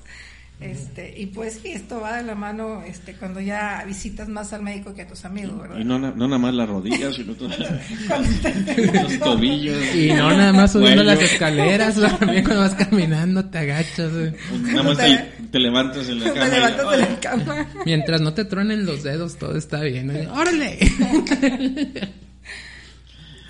Este, 0.58 1.12
y 1.20 1.26
pues 1.26 1.60
sí, 1.62 1.72
esto 1.72 2.00
va 2.00 2.16
de 2.16 2.22
la 2.22 2.34
mano 2.34 2.82
este, 2.82 3.12
cuando 3.14 3.40
ya 3.42 3.84
visitas 3.86 4.26
más 4.26 4.54
al 4.54 4.62
médico 4.62 4.94
que 4.94 5.02
a 5.02 5.06
tus 5.06 5.26
amigos, 5.26 5.58
¿verdad? 5.60 5.78
Y 5.78 5.84
no, 5.84 5.98
no 5.98 6.14
nada 6.14 6.38
más 6.38 6.54
las 6.54 6.66
rodillas, 6.66 7.14
sino 7.14 7.34
todo- 7.34 7.50
los 9.02 9.18
tobillos. 9.22 9.94
Y 9.94 10.08
no 10.14 10.30
nada 10.34 10.54
más 10.54 10.72
subiendo 10.72 11.02
las 11.02 11.20
escaleras, 11.20 11.96
también 12.18 12.42
cuando 12.42 12.62
vas 12.62 12.74
caminando 12.74 13.44
te 13.50 13.58
agachas. 13.58 14.10
eh. 14.14 14.34
Nada 14.62 14.82
más 14.82 14.96
te, 14.96 15.30
te 15.52 15.58
levantas 15.58 16.08
en 16.08 16.20
la 16.20 16.32
cama. 16.32 16.40
te 16.40 16.48
y- 16.48 16.54
levantas 16.60 16.90
de 16.90 16.96
la 16.98 17.20
cama. 17.20 17.66
Mientras 17.84 18.20
no 18.22 18.32
te 18.32 18.44
truenen 18.46 18.86
los 18.86 19.02
dedos, 19.02 19.36
todo 19.36 19.58
está 19.58 19.80
bien. 19.82 20.10
eh. 20.10 20.26
¡Órale! 20.32 20.78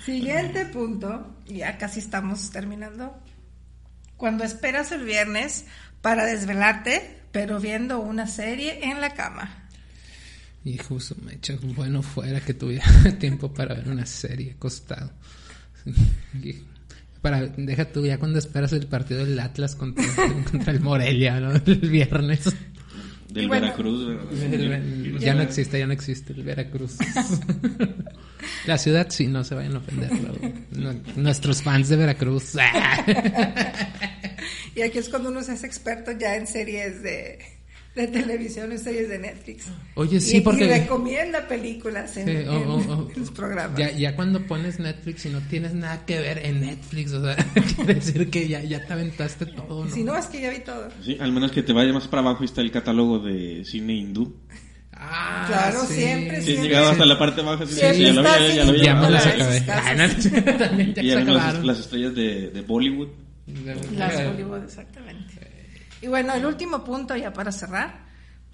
Siguiente 0.05 0.65
punto, 0.65 1.35
ya 1.47 1.77
casi 1.77 1.99
estamos 1.99 2.49
terminando. 2.51 3.17
Cuando 4.15 4.43
esperas 4.43 4.91
el 4.91 5.03
viernes 5.03 5.65
para 6.01 6.25
desvelarte, 6.25 7.17
pero 7.31 7.59
viendo 7.59 7.99
una 7.99 8.27
serie 8.27 8.85
en 8.89 9.01
la 9.01 9.13
cama. 9.13 9.67
Hijo, 10.65 10.99
su 10.99 11.15
mecha, 11.23 11.55
bueno 11.61 12.01
fuera 12.01 12.41
que 12.41 12.53
tuviera 12.53 12.85
tiempo 13.19 13.53
para 13.53 13.75
ver 13.75 13.87
una 13.89 14.05
serie 14.05 14.51
acostado. 14.51 15.11
Y 16.43 16.55
Para, 17.21 17.45
deja 17.47 17.85
tú 17.85 18.05
ya 18.05 18.17
cuando 18.17 18.37
esperas 18.39 18.73
el 18.73 18.87
partido 18.87 19.25
del 19.25 19.39
Atlas 19.39 19.75
contra, 19.75 20.03
contra 20.51 20.73
el 20.73 20.81
Morelia, 20.81 21.39
¿no? 21.39 21.51
El 21.65 21.89
viernes. 21.89 22.53
Del 23.29 23.43
Y 23.43 23.47
bueno, 23.47 23.67
Veracruz, 23.67 24.07
¿verdad? 24.07 24.81
ya 25.19 25.33
no 25.33 25.41
existe, 25.41 25.79
ya 25.79 25.85
no 25.87 25.93
existe 25.93 26.31
el 26.33 26.43
Veracruz. 26.43 26.97
La 28.65 28.77
ciudad 28.77 29.07
sí, 29.09 29.27
no 29.27 29.43
se 29.43 29.53
vayan 29.53 29.75
a 29.75 29.77
ofender. 29.79 30.09
nuestros 31.17 31.61
fans 31.61 31.89
de 31.89 31.97
Veracruz. 31.97 32.53
Y 34.77 34.81
aquí 34.83 34.99
es 34.99 35.09
cuando 35.09 35.29
uno 35.29 35.41
se 35.43 35.53
hace 35.53 35.65
experto 35.65 36.11
ya 36.11 36.35
en 36.35 36.45
series 36.47 37.01
de, 37.01 37.39
de 37.95 38.07
televisión, 38.07 38.71
en 38.71 38.77
series 38.77 39.09
de 39.09 39.17
Netflix. 39.17 39.65
Oye, 39.95 40.19
sí, 40.21 40.37
Y- 40.37 40.41
porque- 40.41 40.65
Y 40.65 40.69
recomienda 40.69 41.47
películas 41.47 42.15
en, 42.17 42.27
Sí, 42.27 42.45
los 43.19 43.31
programas. 43.31 43.77
Ya, 43.79 43.91
ya 43.91 44.15
cuando 44.15 44.45
pones 44.45 44.79
Netflix 44.79 45.25
y 45.25 45.29
no 45.29 45.41
tienes 45.49 45.73
nada 45.73 46.05
que 46.05 46.19
ver 46.19 46.45
en 46.45 46.61
Netflix, 46.61 47.11
o 47.13 47.23
sea, 47.23 47.35
quiere 47.75 47.95
decir 47.95 48.29
que 48.29 48.47
ya, 48.47 48.61
ya 48.63 48.85
te 48.85 48.93
aventaste 48.93 49.47
todo, 49.47 49.85
¿no? 49.85 49.91
Si 49.91 50.03
no, 50.03 50.15
es 50.15 50.27
que 50.27 50.41
ya 50.41 50.51
vi 50.51 50.59
todo. 50.59 50.89
Sí, 51.03 51.17
al 51.19 51.31
menos 51.31 51.51
que 51.51 51.63
te 51.63 51.73
vayas 51.73 51.93
más 51.95 52.07
para 52.07 52.21
abajo 52.21 52.43
y 52.43 52.45
está 52.45 52.61
el 52.61 52.71
catálogo 52.71 53.17
de 53.19 53.63
cine 53.65 53.93
hindú. 53.93 54.35
Ah, 54.93 55.45
Claro, 55.47 55.85
siempre, 55.85 56.37
Sí, 56.41 56.47
siempre. 56.47 56.67
llegaba 56.69 56.91
hasta 56.91 57.05
la 57.05 57.17
parte 57.19 57.41
baja. 57.41 57.65
Siempre 57.65 57.93
sí, 57.95 58.03
ya 58.03 58.13
lo 58.13 58.21
vi, 58.21 58.27
está 58.27 58.39
ya, 58.47 58.53
ya 58.55 58.65
lo 58.65 58.73
vi. 58.73 58.81
Ya 58.83 58.95
me 58.95 59.09
las 59.09 59.25
acabé. 59.27 59.63
Ah, 59.69 59.93
no, 59.95 60.57
también 60.57 60.93
ya 60.93 61.01
Y 61.03 61.05
se 61.07 61.11
eran 61.13 61.25
las, 61.27 61.35
acabaron. 61.37 61.67
las 61.67 61.79
estrellas 61.79 62.15
de, 62.15 62.49
de 62.51 62.61
Bollywood. 62.61 63.07
Las 63.47 64.15
Hollywood, 64.15 64.63
exactamente. 64.63 65.35
Y 66.01 66.07
bueno, 66.07 66.33
el 66.33 66.45
último 66.45 66.83
punto 66.83 67.15
ya 67.15 67.31
para 67.33 67.51
cerrar, 67.51 68.05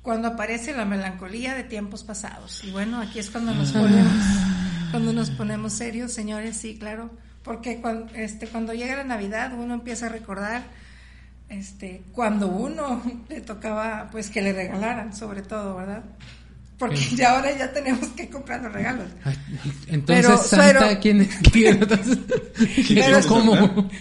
cuando 0.02 0.30
aparece 0.30 0.74
la 0.76 0.86
melancolía 0.86 1.56
de 1.56 1.64
tiempos 1.64 2.04
pasados. 2.04 2.64
Y 2.64 2.72
bueno, 2.72 3.00
aquí 3.02 3.20
es 3.20 3.30
cuando 3.30 3.54
nos 3.54 3.72
ponemos, 3.72 4.14
cuando 4.92 5.14
nos 5.14 5.30
ponemos 5.32 5.74
serios, 5.74 6.14
señores, 6.14 6.58
sí, 6.58 6.78
claro, 6.78 7.10
porque 7.44 7.82
cuando, 7.82 8.14
este, 8.16 8.48
cuando 8.48 8.74
llega 8.74 8.96
la 8.98 9.04
Navidad 9.04 9.54
uno 9.58 9.74
empieza 9.74 10.06
a 10.06 10.10
recordar, 10.10 10.64
este, 11.50 12.04
cuando 12.14 12.48
uno 12.48 13.02
le 13.30 13.42
tocaba, 13.42 14.10
pues 14.12 14.30
que 14.30 14.42
le 14.42 14.54
regalaran, 14.54 15.16
sobre 15.16 15.42
todo, 15.42 15.76
¿verdad? 15.76 16.04
Porque 16.78 16.98
ya 17.16 17.36
ahora 17.38 17.56
ya 17.58 17.72
tenemos 17.72 18.10
que 18.10 18.30
comprar 18.30 18.62
los 18.62 18.74
regalos. 18.74 19.08
Entonces, 19.88 20.26
Pero, 20.26 20.38
Santa, 20.38 20.80
suero- 20.80 21.00
¿quién, 21.02 21.26
quién, 21.52 21.82
entonces, 21.82 22.18
Pero- 22.90 23.20
¿cómo? 23.28 23.90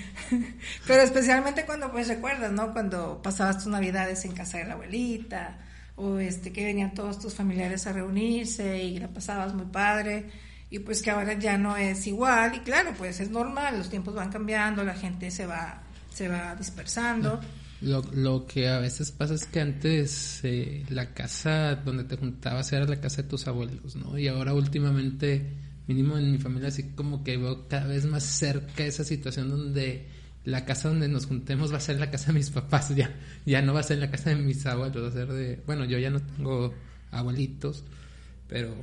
Pero 0.87 1.03
especialmente 1.03 1.65
cuando 1.65 1.91
pues 1.91 2.09
recuerdas, 2.09 2.53
¿no? 2.53 2.73
Cuando 2.73 3.23
pasabas 3.23 3.59
tus 3.59 3.69
navidades 3.69 4.25
en 4.25 4.33
casa 4.33 4.59
de 4.59 4.65
la 4.65 4.75
abuelita, 4.75 5.59
o 5.97 6.19
este 6.19 6.53
que 6.53 6.65
venían 6.65 6.95
todos 6.95 7.19
tus 7.19 7.35
familiares 7.35 7.87
a 7.87 7.93
reunirse 7.93 8.83
y 8.83 8.99
la 8.99 9.09
pasabas 9.09 9.55
muy 9.55 9.67
padre 9.67 10.31
y 10.71 10.79
pues 10.79 11.03
que 11.03 11.11
ahora 11.11 11.35
ya 11.35 11.59
no 11.59 11.77
es 11.77 12.07
igual 12.07 12.55
y 12.55 12.61
claro 12.61 12.95
pues 12.97 13.21
es 13.21 13.31
normal 13.31 13.79
los 13.79 13.91
tiempos 13.91 14.15
van 14.15 14.31
cambiando 14.31 14.85
la 14.85 14.95
gente 14.95 15.31
se 15.31 15.47
va 15.47 15.83
se 16.13 16.29
va 16.29 16.55
dispersando 16.57 17.41
lo, 17.83 18.01
lo 18.13 18.47
que 18.47 18.69
a 18.69 18.79
veces 18.79 19.11
pasa 19.11 19.35
es 19.35 19.45
que 19.47 19.61
antes 19.61 20.41
eh, 20.45 20.85
la 20.89 21.13
casa 21.13 21.75
donde 21.75 22.05
te 22.05 22.17
juntabas 22.17 22.73
era 22.73 22.87
la 22.87 23.01
casa 23.01 23.23
de 23.23 23.29
tus 23.29 23.47
abuelos 23.47 23.97
no 23.97 24.17
y 24.17 24.29
ahora 24.29 24.55
últimamente 24.55 25.53
mínimo 25.87 26.17
en 26.17 26.33
mi 26.33 26.39
familia 26.39 26.69
así 26.69 26.95
como 26.95 27.23
que 27.23 27.37
veo 27.37 27.69
cada 27.69 27.87
vez 27.87 28.07
más 28.07 28.23
cerca 28.23 28.85
esa 28.85 29.05
situación 29.05 29.51
donde 29.51 30.22
la 30.45 30.65
casa 30.65 30.89
donde 30.89 31.09
nos 31.09 31.27
juntemos 31.27 31.73
va 31.73 31.77
a 31.77 31.81
ser 31.81 31.99
la 32.01 32.11
casa 32.11 32.29
de 32.29 32.39
mis 32.39 32.51
papás, 32.51 32.95
ya, 32.95 33.15
ya 33.47 33.63
no 33.63 33.75
va 33.75 33.81
a 33.81 33.85
ser 33.85 33.99
la 33.99 34.11
casa 34.11 34.31
de 34.31 34.37
mis 34.37 34.65
abuelos, 34.67 35.05
va 35.05 35.09
a 35.09 35.13
ser 35.13 35.29
de, 35.29 35.63
bueno, 35.67 35.85
yo 35.85 35.99
ya 35.99 36.11
no 36.11 36.21
tengo 36.21 36.75
abuelitos, 37.11 37.85
pero 38.49 38.75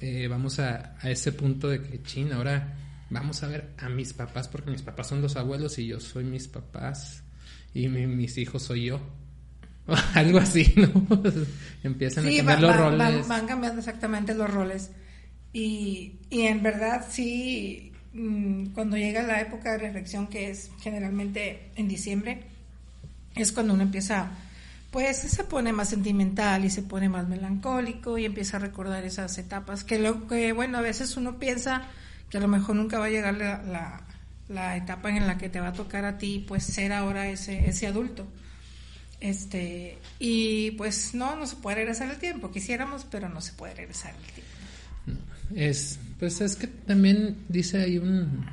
eh, 0.00 0.28
vamos 0.28 0.58
a, 0.58 0.96
a, 1.00 1.10
ese 1.10 1.32
punto 1.32 1.68
de 1.68 1.82
que, 1.82 2.02
chin, 2.02 2.32
ahora 2.32 2.76
vamos 3.10 3.42
a 3.42 3.48
ver 3.48 3.70
a 3.78 3.88
mis 3.88 4.12
papás, 4.12 4.48
porque 4.48 4.70
mis 4.70 4.82
papás 4.82 5.08
son 5.08 5.22
los 5.22 5.36
abuelos 5.36 5.78
y 5.78 5.86
yo 5.86 5.98
soy 6.00 6.24
mis 6.24 6.48
papás 6.48 7.22
y 7.74 7.88
mis 7.88 8.36
hijos 8.38 8.62
soy 8.62 8.86
yo. 8.86 9.00
Algo 10.14 10.38
así, 10.38 10.74
¿no? 10.76 11.22
Empiezan 11.82 12.26
a 12.26 12.36
cambiar 12.36 12.60
los 12.60 12.76
roles. 12.76 13.28
Van, 13.28 13.46
cambiando 13.46 13.78
exactamente 13.78 14.34
los 14.34 14.50
roles. 14.50 14.90
Y, 15.52 16.16
y 16.28 16.42
en 16.42 16.62
verdad 16.62 17.06
sí, 17.10 17.87
cuando 18.74 18.96
llega 18.96 19.22
la 19.22 19.40
época 19.40 19.72
de 19.72 19.78
reflexión, 19.78 20.26
que 20.28 20.50
es 20.50 20.70
generalmente 20.80 21.70
en 21.76 21.88
diciembre, 21.88 22.42
es 23.34 23.52
cuando 23.52 23.74
uno 23.74 23.82
empieza, 23.82 24.30
pues 24.90 25.18
se 25.18 25.44
pone 25.44 25.72
más 25.72 25.90
sentimental 25.90 26.64
y 26.64 26.70
se 26.70 26.82
pone 26.82 27.08
más 27.08 27.28
melancólico 27.28 28.18
y 28.18 28.24
empieza 28.24 28.56
a 28.56 28.60
recordar 28.60 29.04
esas 29.04 29.36
etapas 29.38 29.84
que, 29.84 29.98
lo, 29.98 30.26
que 30.26 30.52
bueno, 30.52 30.78
a 30.78 30.80
veces 30.80 31.16
uno 31.16 31.38
piensa 31.38 31.82
que 32.30 32.38
a 32.38 32.40
lo 32.40 32.48
mejor 32.48 32.76
nunca 32.76 32.98
va 32.98 33.06
a 33.06 33.10
llegar 33.10 33.34
la, 33.34 34.02
la, 34.48 34.76
etapa 34.76 35.10
en 35.10 35.26
la 35.26 35.38
que 35.38 35.48
te 35.48 35.60
va 35.60 35.68
a 35.68 35.72
tocar 35.72 36.04
a 36.04 36.18
ti, 36.18 36.44
pues 36.46 36.64
ser 36.64 36.92
ahora 36.92 37.28
ese, 37.28 37.68
ese 37.68 37.86
adulto. 37.86 38.26
Este, 39.20 39.98
y 40.18 40.72
pues 40.72 41.14
no, 41.14 41.36
no 41.36 41.46
se 41.46 41.56
puede 41.56 41.76
regresar 41.76 42.10
el 42.10 42.18
tiempo, 42.18 42.50
quisiéramos, 42.50 43.04
pero 43.10 43.28
no 43.28 43.40
se 43.40 43.52
puede 43.52 43.74
regresar 43.74 44.14
el 44.14 44.32
tiempo. 44.32 45.24
Es, 45.54 45.98
pues 46.18 46.40
es 46.40 46.56
que 46.56 46.66
también 46.66 47.38
dice 47.48 47.78
ahí 47.78 47.98
un, 47.98 48.44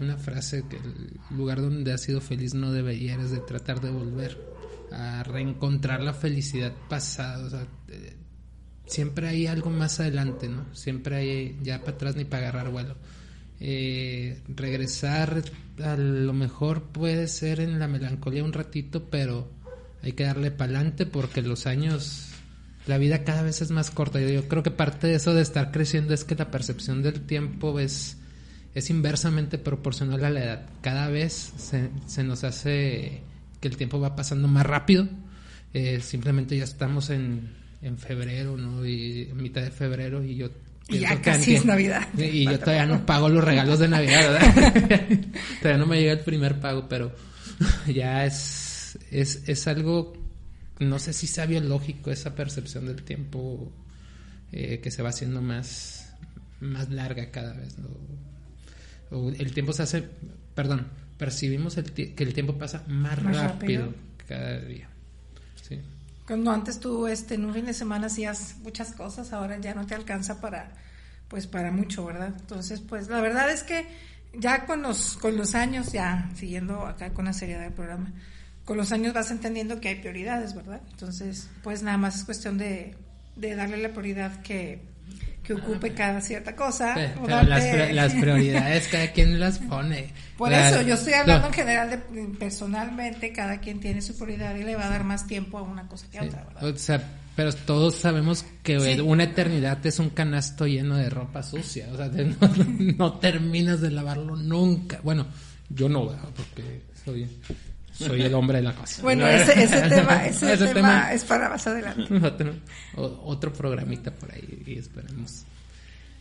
una 0.00 0.16
frase 0.16 0.64
que 0.68 0.76
el 0.76 1.36
lugar 1.36 1.60
donde 1.60 1.92
has 1.92 2.02
sido 2.02 2.20
feliz 2.20 2.54
no 2.54 2.72
debería 2.72 3.14
eres 3.14 3.30
de 3.30 3.40
tratar 3.40 3.80
de 3.80 3.90
volver 3.90 4.38
a 4.92 5.22
reencontrar 5.22 6.02
la 6.02 6.14
felicidad 6.14 6.72
pasada. 6.88 7.46
O 7.46 7.50
sea, 7.50 7.66
eh, 7.88 8.16
siempre 8.86 9.28
hay 9.28 9.46
algo 9.46 9.70
más 9.70 10.00
adelante, 10.00 10.48
¿no? 10.48 10.66
Siempre 10.74 11.16
hay 11.16 11.58
ya 11.62 11.80
para 11.80 11.92
atrás 11.92 12.16
ni 12.16 12.24
para 12.24 12.48
agarrar 12.48 12.72
vuelo. 12.72 12.96
Eh, 13.60 14.40
regresar 14.48 15.42
a 15.82 15.96
lo 15.96 16.32
mejor 16.32 16.84
puede 16.84 17.26
ser 17.26 17.60
en 17.60 17.78
la 17.78 17.88
melancolía 17.88 18.44
un 18.44 18.52
ratito, 18.52 19.08
pero 19.10 19.50
hay 20.02 20.12
que 20.12 20.24
darle 20.24 20.50
para 20.50 20.72
adelante 20.72 21.06
porque 21.06 21.42
los 21.42 21.66
años 21.66 22.27
la 22.88 22.98
vida 22.98 23.24
cada 23.24 23.42
vez 23.42 23.60
es 23.62 23.70
más 23.70 23.90
corta. 23.90 24.20
Yo 24.20 24.48
creo 24.48 24.62
que 24.62 24.70
parte 24.70 25.06
de 25.06 25.14
eso 25.14 25.34
de 25.34 25.42
estar 25.42 25.70
creciendo 25.70 26.14
es 26.14 26.24
que 26.24 26.34
la 26.34 26.50
percepción 26.50 27.02
del 27.02 27.20
tiempo 27.20 27.78
es, 27.78 28.16
es 28.74 28.90
inversamente 28.90 29.58
proporcional 29.58 30.24
a 30.24 30.30
la 30.30 30.44
edad. 30.44 30.66
Cada 30.80 31.08
vez 31.08 31.52
se, 31.56 31.90
se 32.06 32.24
nos 32.24 32.44
hace 32.44 33.22
que 33.60 33.68
el 33.68 33.76
tiempo 33.76 34.00
va 34.00 34.16
pasando 34.16 34.48
más 34.48 34.66
rápido. 34.66 35.06
Eh, 35.74 36.00
simplemente 36.00 36.56
ya 36.56 36.64
estamos 36.64 37.10
en, 37.10 37.54
en 37.82 37.98
febrero, 37.98 38.56
¿no? 38.56 38.86
Y 38.86 39.30
mitad 39.34 39.62
de 39.62 39.70
febrero 39.70 40.24
y 40.24 40.36
yo 40.36 40.48
y 40.88 41.00
ya 41.00 41.20
casi 41.20 41.54
es 41.54 41.64
Navidad. 41.66 42.08
Y 42.16 42.44
yo 42.44 42.58
todavía 42.58 42.86
no 42.86 43.04
pago 43.04 43.28
los 43.28 43.44
regalos 43.44 43.78
de 43.78 43.88
Navidad, 43.88 44.32
¿verdad? 44.32 45.08
todavía 45.62 45.78
no 45.78 45.86
me 45.86 46.00
llega 46.00 46.12
el 46.12 46.20
primer 46.20 46.58
pago, 46.58 46.88
pero 46.88 47.12
ya 47.86 48.24
es, 48.24 48.98
es, 49.10 49.42
es 49.46 49.68
algo 49.68 50.14
no 50.80 50.98
sé 50.98 51.12
si 51.12 51.26
sea 51.26 51.46
biológico 51.46 52.10
esa 52.10 52.34
percepción 52.34 52.86
del 52.86 53.02
tiempo 53.02 53.70
eh, 54.52 54.80
que 54.80 54.90
se 54.90 55.02
va 55.02 55.10
haciendo 55.10 55.42
más, 55.42 56.12
más 56.60 56.88
larga 56.90 57.30
cada 57.30 57.52
vez. 57.52 57.76
O 59.10 59.30
el 59.30 59.52
tiempo 59.52 59.72
se 59.72 59.82
hace, 59.82 60.08
perdón, 60.54 60.86
percibimos 61.16 61.76
el 61.76 61.92
que 61.92 62.22
el 62.22 62.32
tiempo 62.32 62.56
pasa 62.56 62.84
más, 62.86 63.20
rápido, 63.22 63.92
cada 64.26 64.60
día. 64.60 64.88
Sí. 65.68 65.80
Cuando 66.26 66.50
antes 66.52 66.78
tú 66.78 67.06
este, 67.06 67.34
en 67.34 67.44
un 67.44 67.54
fin 67.54 67.66
de 67.66 67.74
semana 67.74 68.06
hacías 68.06 68.56
muchas 68.62 68.92
cosas, 68.92 69.32
ahora 69.32 69.58
ya 69.58 69.74
no 69.74 69.86
te 69.86 69.94
alcanza 69.94 70.40
para, 70.40 70.70
pues 71.28 71.46
para 71.46 71.72
mucho, 71.72 72.04
¿verdad? 72.04 72.34
Entonces, 72.38 72.80
pues 72.80 73.08
la 73.08 73.20
verdad 73.20 73.50
es 73.50 73.64
que 73.64 73.86
ya 74.34 74.66
con 74.66 74.82
los, 74.82 75.16
con 75.16 75.36
los 75.36 75.54
años, 75.54 75.92
ya 75.92 76.30
siguiendo 76.36 76.86
acá 76.86 77.12
con 77.12 77.24
la 77.24 77.32
seriedad 77.32 77.62
del 77.62 77.72
programa, 77.72 78.12
con 78.68 78.76
los 78.76 78.92
años 78.92 79.14
vas 79.14 79.30
entendiendo 79.30 79.80
que 79.80 79.88
hay 79.88 79.94
prioridades, 79.94 80.54
¿verdad? 80.54 80.82
Entonces, 80.90 81.48
pues 81.62 81.82
nada 81.82 81.96
más 81.96 82.16
es 82.16 82.24
cuestión 82.24 82.58
de, 82.58 82.94
darle 83.34 83.78
la 83.78 83.88
prioridad 83.88 84.42
que, 84.42 84.82
ocupe 85.50 85.94
cada 85.94 86.20
cierta 86.20 86.54
cosa. 86.54 86.92
Pero, 86.94 87.26
las, 87.44 88.12
prioridades 88.12 88.88
cada 88.88 89.10
quien 89.12 89.40
las 89.40 89.58
pone. 89.58 90.12
Por 90.36 90.52
eso, 90.52 90.82
yo 90.82 90.96
estoy 90.96 91.14
hablando 91.14 91.46
en 91.46 91.54
general 91.54 91.88
de 91.88 91.96
personalmente, 92.38 93.32
cada 93.32 93.58
quien 93.58 93.80
tiene 93.80 94.02
su 94.02 94.14
prioridad 94.18 94.54
y 94.54 94.64
le 94.64 94.76
va 94.76 94.84
a 94.84 94.90
dar 94.90 95.02
más 95.02 95.26
tiempo 95.26 95.56
a 95.56 95.62
una 95.62 95.88
cosa 95.88 96.06
que 96.10 96.18
a 96.18 96.24
otra, 96.24 96.44
¿verdad? 96.44 96.64
O 96.66 96.76
sea, 96.76 97.02
pero 97.34 97.50
todos 97.54 97.94
sabemos 97.94 98.44
que 98.62 99.00
una 99.00 99.24
eternidad 99.24 99.78
es 99.86 99.98
un 99.98 100.10
canasto 100.10 100.66
lleno 100.66 100.98
de 100.98 101.08
ropa 101.08 101.42
sucia, 101.42 101.88
o 101.90 101.96
sea, 101.96 102.08
no, 102.08 102.36
no 102.98 103.12
terminas 103.14 103.80
de 103.80 103.92
lavarlo 103.92 104.36
nunca. 104.36 105.00
Bueno, 105.02 105.26
yo 105.70 105.88
no, 105.88 106.14
porque 106.36 106.82
soy 107.02 107.26
soy 107.98 108.22
el 108.22 108.34
hombre 108.34 108.58
de 108.58 108.64
la 108.64 108.74
casa. 108.74 109.02
Bueno, 109.02 109.26
ese, 109.26 109.62
ese, 109.62 109.80
tema, 109.88 110.26
ese, 110.26 110.56
tema, 110.68 111.12
es 111.12 111.24
para 111.24 111.48
más 111.48 111.66
adelante. 111.66 112.08
Otro 112.96 113.52
programita 113.52 114.12
por 114.14 114.32
ahí 114.32 114.62
y 114.66 114.78
esperemos. 114.78 115.44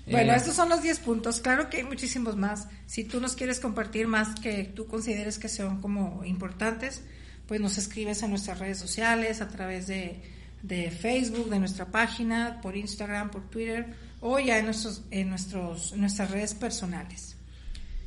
Bueno, 0.09 0.33
eh, 0.33 0.37
estos 0.37 0.55
son 0.55 0.69
los 0.69 0.81
10 0.81 0.99
puntos. 0.99 1.39
Claro 1.39 1.69
que 1.69 1.77
hay 1.77 1.83
muchísimos 1.83 2.35
más. 2.35 2.67
Si 2.85 3.03
tú 3.03 3.19
nos 3.19 3.35
quieres 3.35 3.59
compartir 3.59 4.07
más 4.07 4.39
que 4.39 4.63
tú 4.63 4.87
consideres 4.87 5.37
que 5.37 5.49
son 5.49 5.81
como 5.81 6.23
importantes, 6.25 7.03
pues 7.47 7.61
nos 7.61 7.77
escribes 7.77 8.23
en 8.23 8.31
nuestras 8.31 8.59
redes 8.59 8.79
sociales, 8.79 9.41
a 9.41 9.47
través 9.47 9.87
de, 9.87 10.21
de 10.63 10.91
Facebook, 10.91 11.49
de 11.49 11.59
nuestra 11.59 11.85
página, 11.85 12.59
por 12.61 12.75
Instagram, 12.75 13.29
por 13.29 13.49
Twitter 13.49 14.07
o 14.21 14.39
ya 14.39 14.57
en, 14.57 14.65
nuestros, 14.65 15.03
en, 15.11 15.29
nuestros, 15.29 15.93
en 15.93 16.01
nuestras 16.01 16.31
redes 16.31 16.53
personales. 16.53 17.35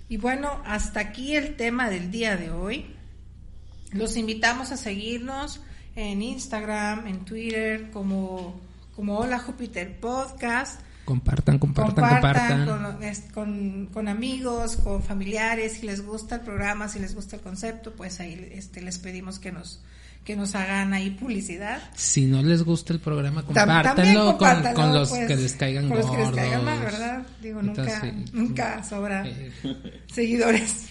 Y 0.09 0.17
bueno, 0.17 0.61
hasta 0.65 1.01
aquí 1.01 1.37
el 1.37 1.57
tema 1.57 1.89
del 1.89 2.11
día 2.11 2.37
de 2.37 2.51
hoy. 2.51 2.97
Los 3.93 4.17
invitamos 4.17 4.71
a 4.71 4.77
seguirnos 4.77 5.61
en 5.97 6.23
Instagram, 6.23 7.07
en 7.07 7.25
Twitter, 7.25 7.91
como, 7.91 8.61
como 8.95 9.19
Hola 9.19 9.39
Júpiter 9.39 9.99
Podcast. 9.99 10.81
Compartan, 11.05 11.59
compartan, 11.59 12.09
compartan. 12.09 12.67
Con, 13.35 13.87
con, 13.93 14.09
amigos, 14.09 14.77
con 14.77 15.03
familiares, 15.03 15.73
si 15.73 15.87
les 15.87 16.07
gusta 16.07 16.37
el 16.37 16.41
programa, 16.43 16.89
si 16.89 17.01
les 17.01 17.17
gusta 17.17 17.37
el 17.37 17.43
concepto, 17.43 17.93
pues 17.93 18.21
ahí 18.21 18.51
este, 18.53 18.81
les 18.81 18.99
pedimos 18.99 19.39
que 19.39 19.51
nos 19.51 19.83
que 20.25 20.37
nos 20.37 20.55
hagan 20.55 20.93
ahí 20.93 21.11
publicidad. 21.11 21.81
Si 21.97 22.27
no 22.27 22.43
les 22.43 22.63
gusta 22.63 22.93
el 22.93 23.01
programa, 23.01 23.43
compártanlo, 23.43 24.37
con, 24.37 24.95
los 24.95 25.09
pues, 25.09 25.27
que 25.27 25.37
les 25.37 25.55
caigan 25.55 25.89
con 25.89 25.99
los 25.99 26.11
que 26.11 26.19
les 26.19 26.31
caigan 26.31 26.65
mal, 26.65 26.79
¿verdad? 26.79 27.27
Digo, 27.41 27.63
nunca, 27.63 28.03
nunca 28.33 28.85
sobra 28.85 29.27
eh, 29.27 29.51
seguidores. 30.13 30.91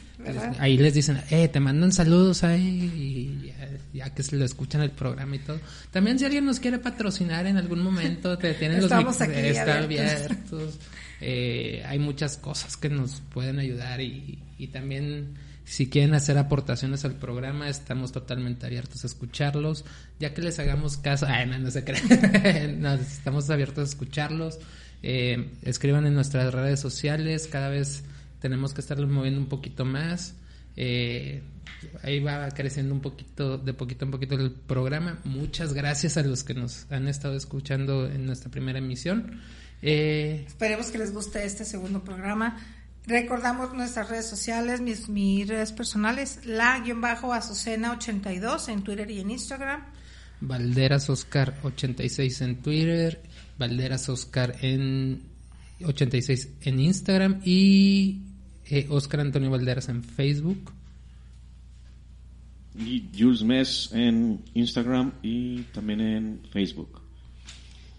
Ahí 0.59 0.77
les 0.77 0.93
dicen, 0.93 1.21
eh, 1.29 1.47
te 1.47 1.59
mandan 1.59 1.91
saludos 1.91 2.43
ahí 2.43 3.51
y 3.93 3.97
ya, 3.97 4.13
que 4.13 4.21
se 4.21 4.35
lo 4.35 4.45
escuchan 4.45 4.81
el 4.81 4.91
programa 4.91 5.35
y 5.35 5.39
todo. 5.39 5.59
También 5.91 6.19
si 6.19 6.25
alguien 6.25 6.45
nos 6.45 6.59
quiere 6.59 6.79
patrocinar 6.79 7.47
en 7.47 7.57
algún 7.57 7.81
momento, 7.81 8.37
te 8.37 8.53
tienen 8.55 8.77
los 8.77 8.91
Estamos 8.91 9.21
aquí 9.21 9.57
abiertos. 9.57 10.77
Eh, 11.21 11.83
hay 11.85 11.99
muchas 11.99 12.37
cosas 12.37 12.77
que 12.77 12.89
nos 12.89 13.21
pueden 13.21 13.59
ayudar 13.59 14.01
y, 14.01 14.39
y 14.57 14.67
también 14.67 15.35
si 15.69 15.87
quieren 15.87 16.15
hacer 16.15 16.35
aportaciones 16.39 17.05
al 17.05 17.13
programa, 17.13 17.69
estamos 17.69 18.11
totalmente 18.11 18.65
abiertos 18.65 19.03
a 19.03 19.07
escucharlos. 19.07 19.85
Ya 20.19 20.33
que 20.33 20.41
les 20.41 20.57
hagamos 20.57 20.97
caso, 20.97 21.25
ay, 21.29 21.45
no, 21.45 21.59
no 21.59 21.69
se 21.69 21.83
crean, 21.83 22.85
estamos 22.99 23.49
abiertos 23.51 23.77
a 23.77 23.91
escucharlos. 23.91 24.57
Eh, 25.03 25.51
escriban 25.61 26.07
en 26.07 26.15
nuestras 26.15 26.51
redes 26.53 26.79
sociales, 26.79 27.47
cada 27.47 27.69
vez 27.69 28.03
tenemos 28.39 28.73
que 28.73 28.81
estarlos 28.81 29.09
moviendo 29.09 29.39
un 29.39 29.47
poquito 29.47 29.85
más. 29.85 30.35
Eh, 30.75 31.41
ahí 32.03 32.19
va 32.19 32.49
creciendo 32.51 32.93
un 32.93 33.01
poquito, 33.01 33.57
de 33.57 33.73
poquito 33.73 34.05
en 34.05 34.11
poquito 34.11 34.35
el 34.35 34.51
programa. 34.51 35.19
Muchas 35.25 35.73
gracias 35.73 36.17
a 36.17 36.23
los 36.23 36.43
que 36.43 36.53
nos 36.53 36.85
han 36.91 37.07
estado 37.07 37.35
escuchando 37.35 38.09
en 38.09 38.25
nuestra 38.25 38.49
primera 38.49 38.79
emisión. 38.79 39.41
Eh, 39.81 40.45
Esperemos 40.47 40.87
que 40.87 40.97
les 40.97 41.13
guste 41.13 41.45
este 41.45 41.65
segundo 41.65 42.03
programa. 42.03 42.57
Recordamos 43.07 43.73
nuestras 43.73 44.09
redes 44.09 44.27
sociales, 44.27 44.81
mis, 44.81 45.07
mis 45.09 45.47
redes 45.47 45.71
personales, 45.71 46.41
la-azucena82 46.45 48.69
en 48.69 48.83
Twitter 48.83 49.09
y 49.09 49.21
en 49.21 49.31
Instagram. 49.31 49.85
Valderas 50.41 51.09
Oscar 51.09 51.57
86 51.63 52.41
en 52.41 52.61
Twitter, 52.61 53.21
Valderas 53.57 54.09
Oscar 54.09 54.55
en 54.61 55.23
86 55.83 56.49
en 56.61 56.79
Instagram 56.79 57.41
y 57.43 58.28
eh, 58.69 58.87
Oscar 58.89 59.21
Antonio 59.21 59.49
Valderas 59.49 59.89
en 59.89 60.03
Facebook. 60.03 60.71
Y 62.75 63.09
Jules 63.17 63.43
Mess 63.43 63.89
en 63.93 64.43
Instagram 64.53 65.13
y 65.21 65.63
también 65.73 66.01
en 66.01 66.41
Facebook. 66.51 67.01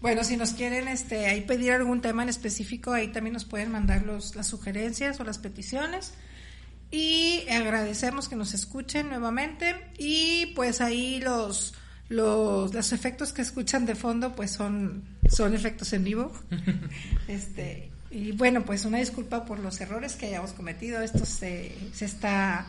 Bueno, 0.01 0.23
si 0.23 0.35
nos 0.35 0.53
quieren 0.53 0.87
este, 0.87 1.27
ahí 1.27 1.41
pedir 1.41 1.73
algún 1.73 2.01
tema 2.01 2.23
en 2.23 2.29
específico, 2.29 2.91
ahí 2.91 3.09
también 3.09 3.33
nos 3.33 3.45
pueden 3.45 3.71
mandar 3.71 4.03
los, 4.03 4.35
las 4.35 4.47
sugerencias 4.47 5.19
o 5.19 5.23
las 5.23 5.37
peticiones. 5.37 6.15
Y 6.89 7.47
agradecemos 7.49 8.27
que 8.27 8.35
nos 8.35 8.53
escuchen 8.53 9.09
nuevamente. 9.09 9.75
Y 9.99 10.47
pues 10.55 10.81
ahí 10.81 11.21
los, 11.21 11.75
los, 12.09 12.73
los 12.73 12.91
efectos 12.93 13.31
que 13.31 13.43
escuchan 13.43 13.85
de 13.85 13.93
fondo, 13.93 14.35
pues 14.35 14.51
son, 14.51 15.03
son 15.29 15.53
efectos 15.53 15.93
en 15.93 16.03
vivo. 16.03 16.31
este, 17.27 17.90
y 18.11 18.31
bueno, 18.33 18.63
pues 18.65 18.85
una 18.85 18.97
disculpa 18.97 19.45
por 19.45 19.59
los 19.59 19.79
errores 19.81 20.15
que 20.15 20.27
hayamos 20.27 20.51
cometido. 20.51 21.01
Esto 21.01 21.25
se, 21.25 21.75
se 21.93 22.05
está 22.05 22.65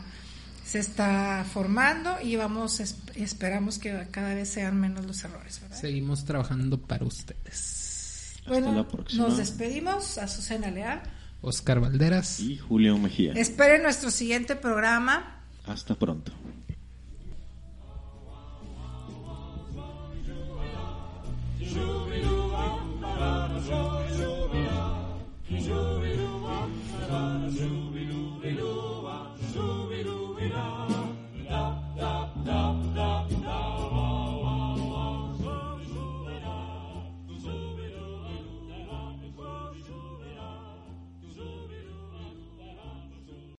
se 0.65 0.79
está 0.79 1.45
formando 1.51 2.15
y 2.21 2.35
vamos 2.37 2.79
esperamos 3.15 3.77
que 3.77 4.07
cada 4.11 4.33
vez 4.33 4.49
sean 4.49 4.79
menos 4.79 5.05
los 5.05 5.23
errores. 5.23 5.61
Seguimos 5.71 6.23
trabajando 6.25 6.79
para 6.79 7.05
ustedes. 7.05 8.39
Bueno, 8.47 8.73
la 8.73 8.87
próxima. 8.87 9.27
nos 9.27 9.37
despedimos. 9.37 10.17
a 10.17 10.27
Susana 10.27 10.71
Leal, 10.71 11.01
Oscar 11.41 11.79
Valderas 11.79 12.39
y 12.39 12.57
Julio 12.57 12.97
Mejía. 12.97 13.33
Esperen 13.33 13.83
nuestro 13.83 14.09
siguiente 14.11 14.55
programa. 14.55 15.41
Hasta 15.65 15.95
pronto. 15.95 16.31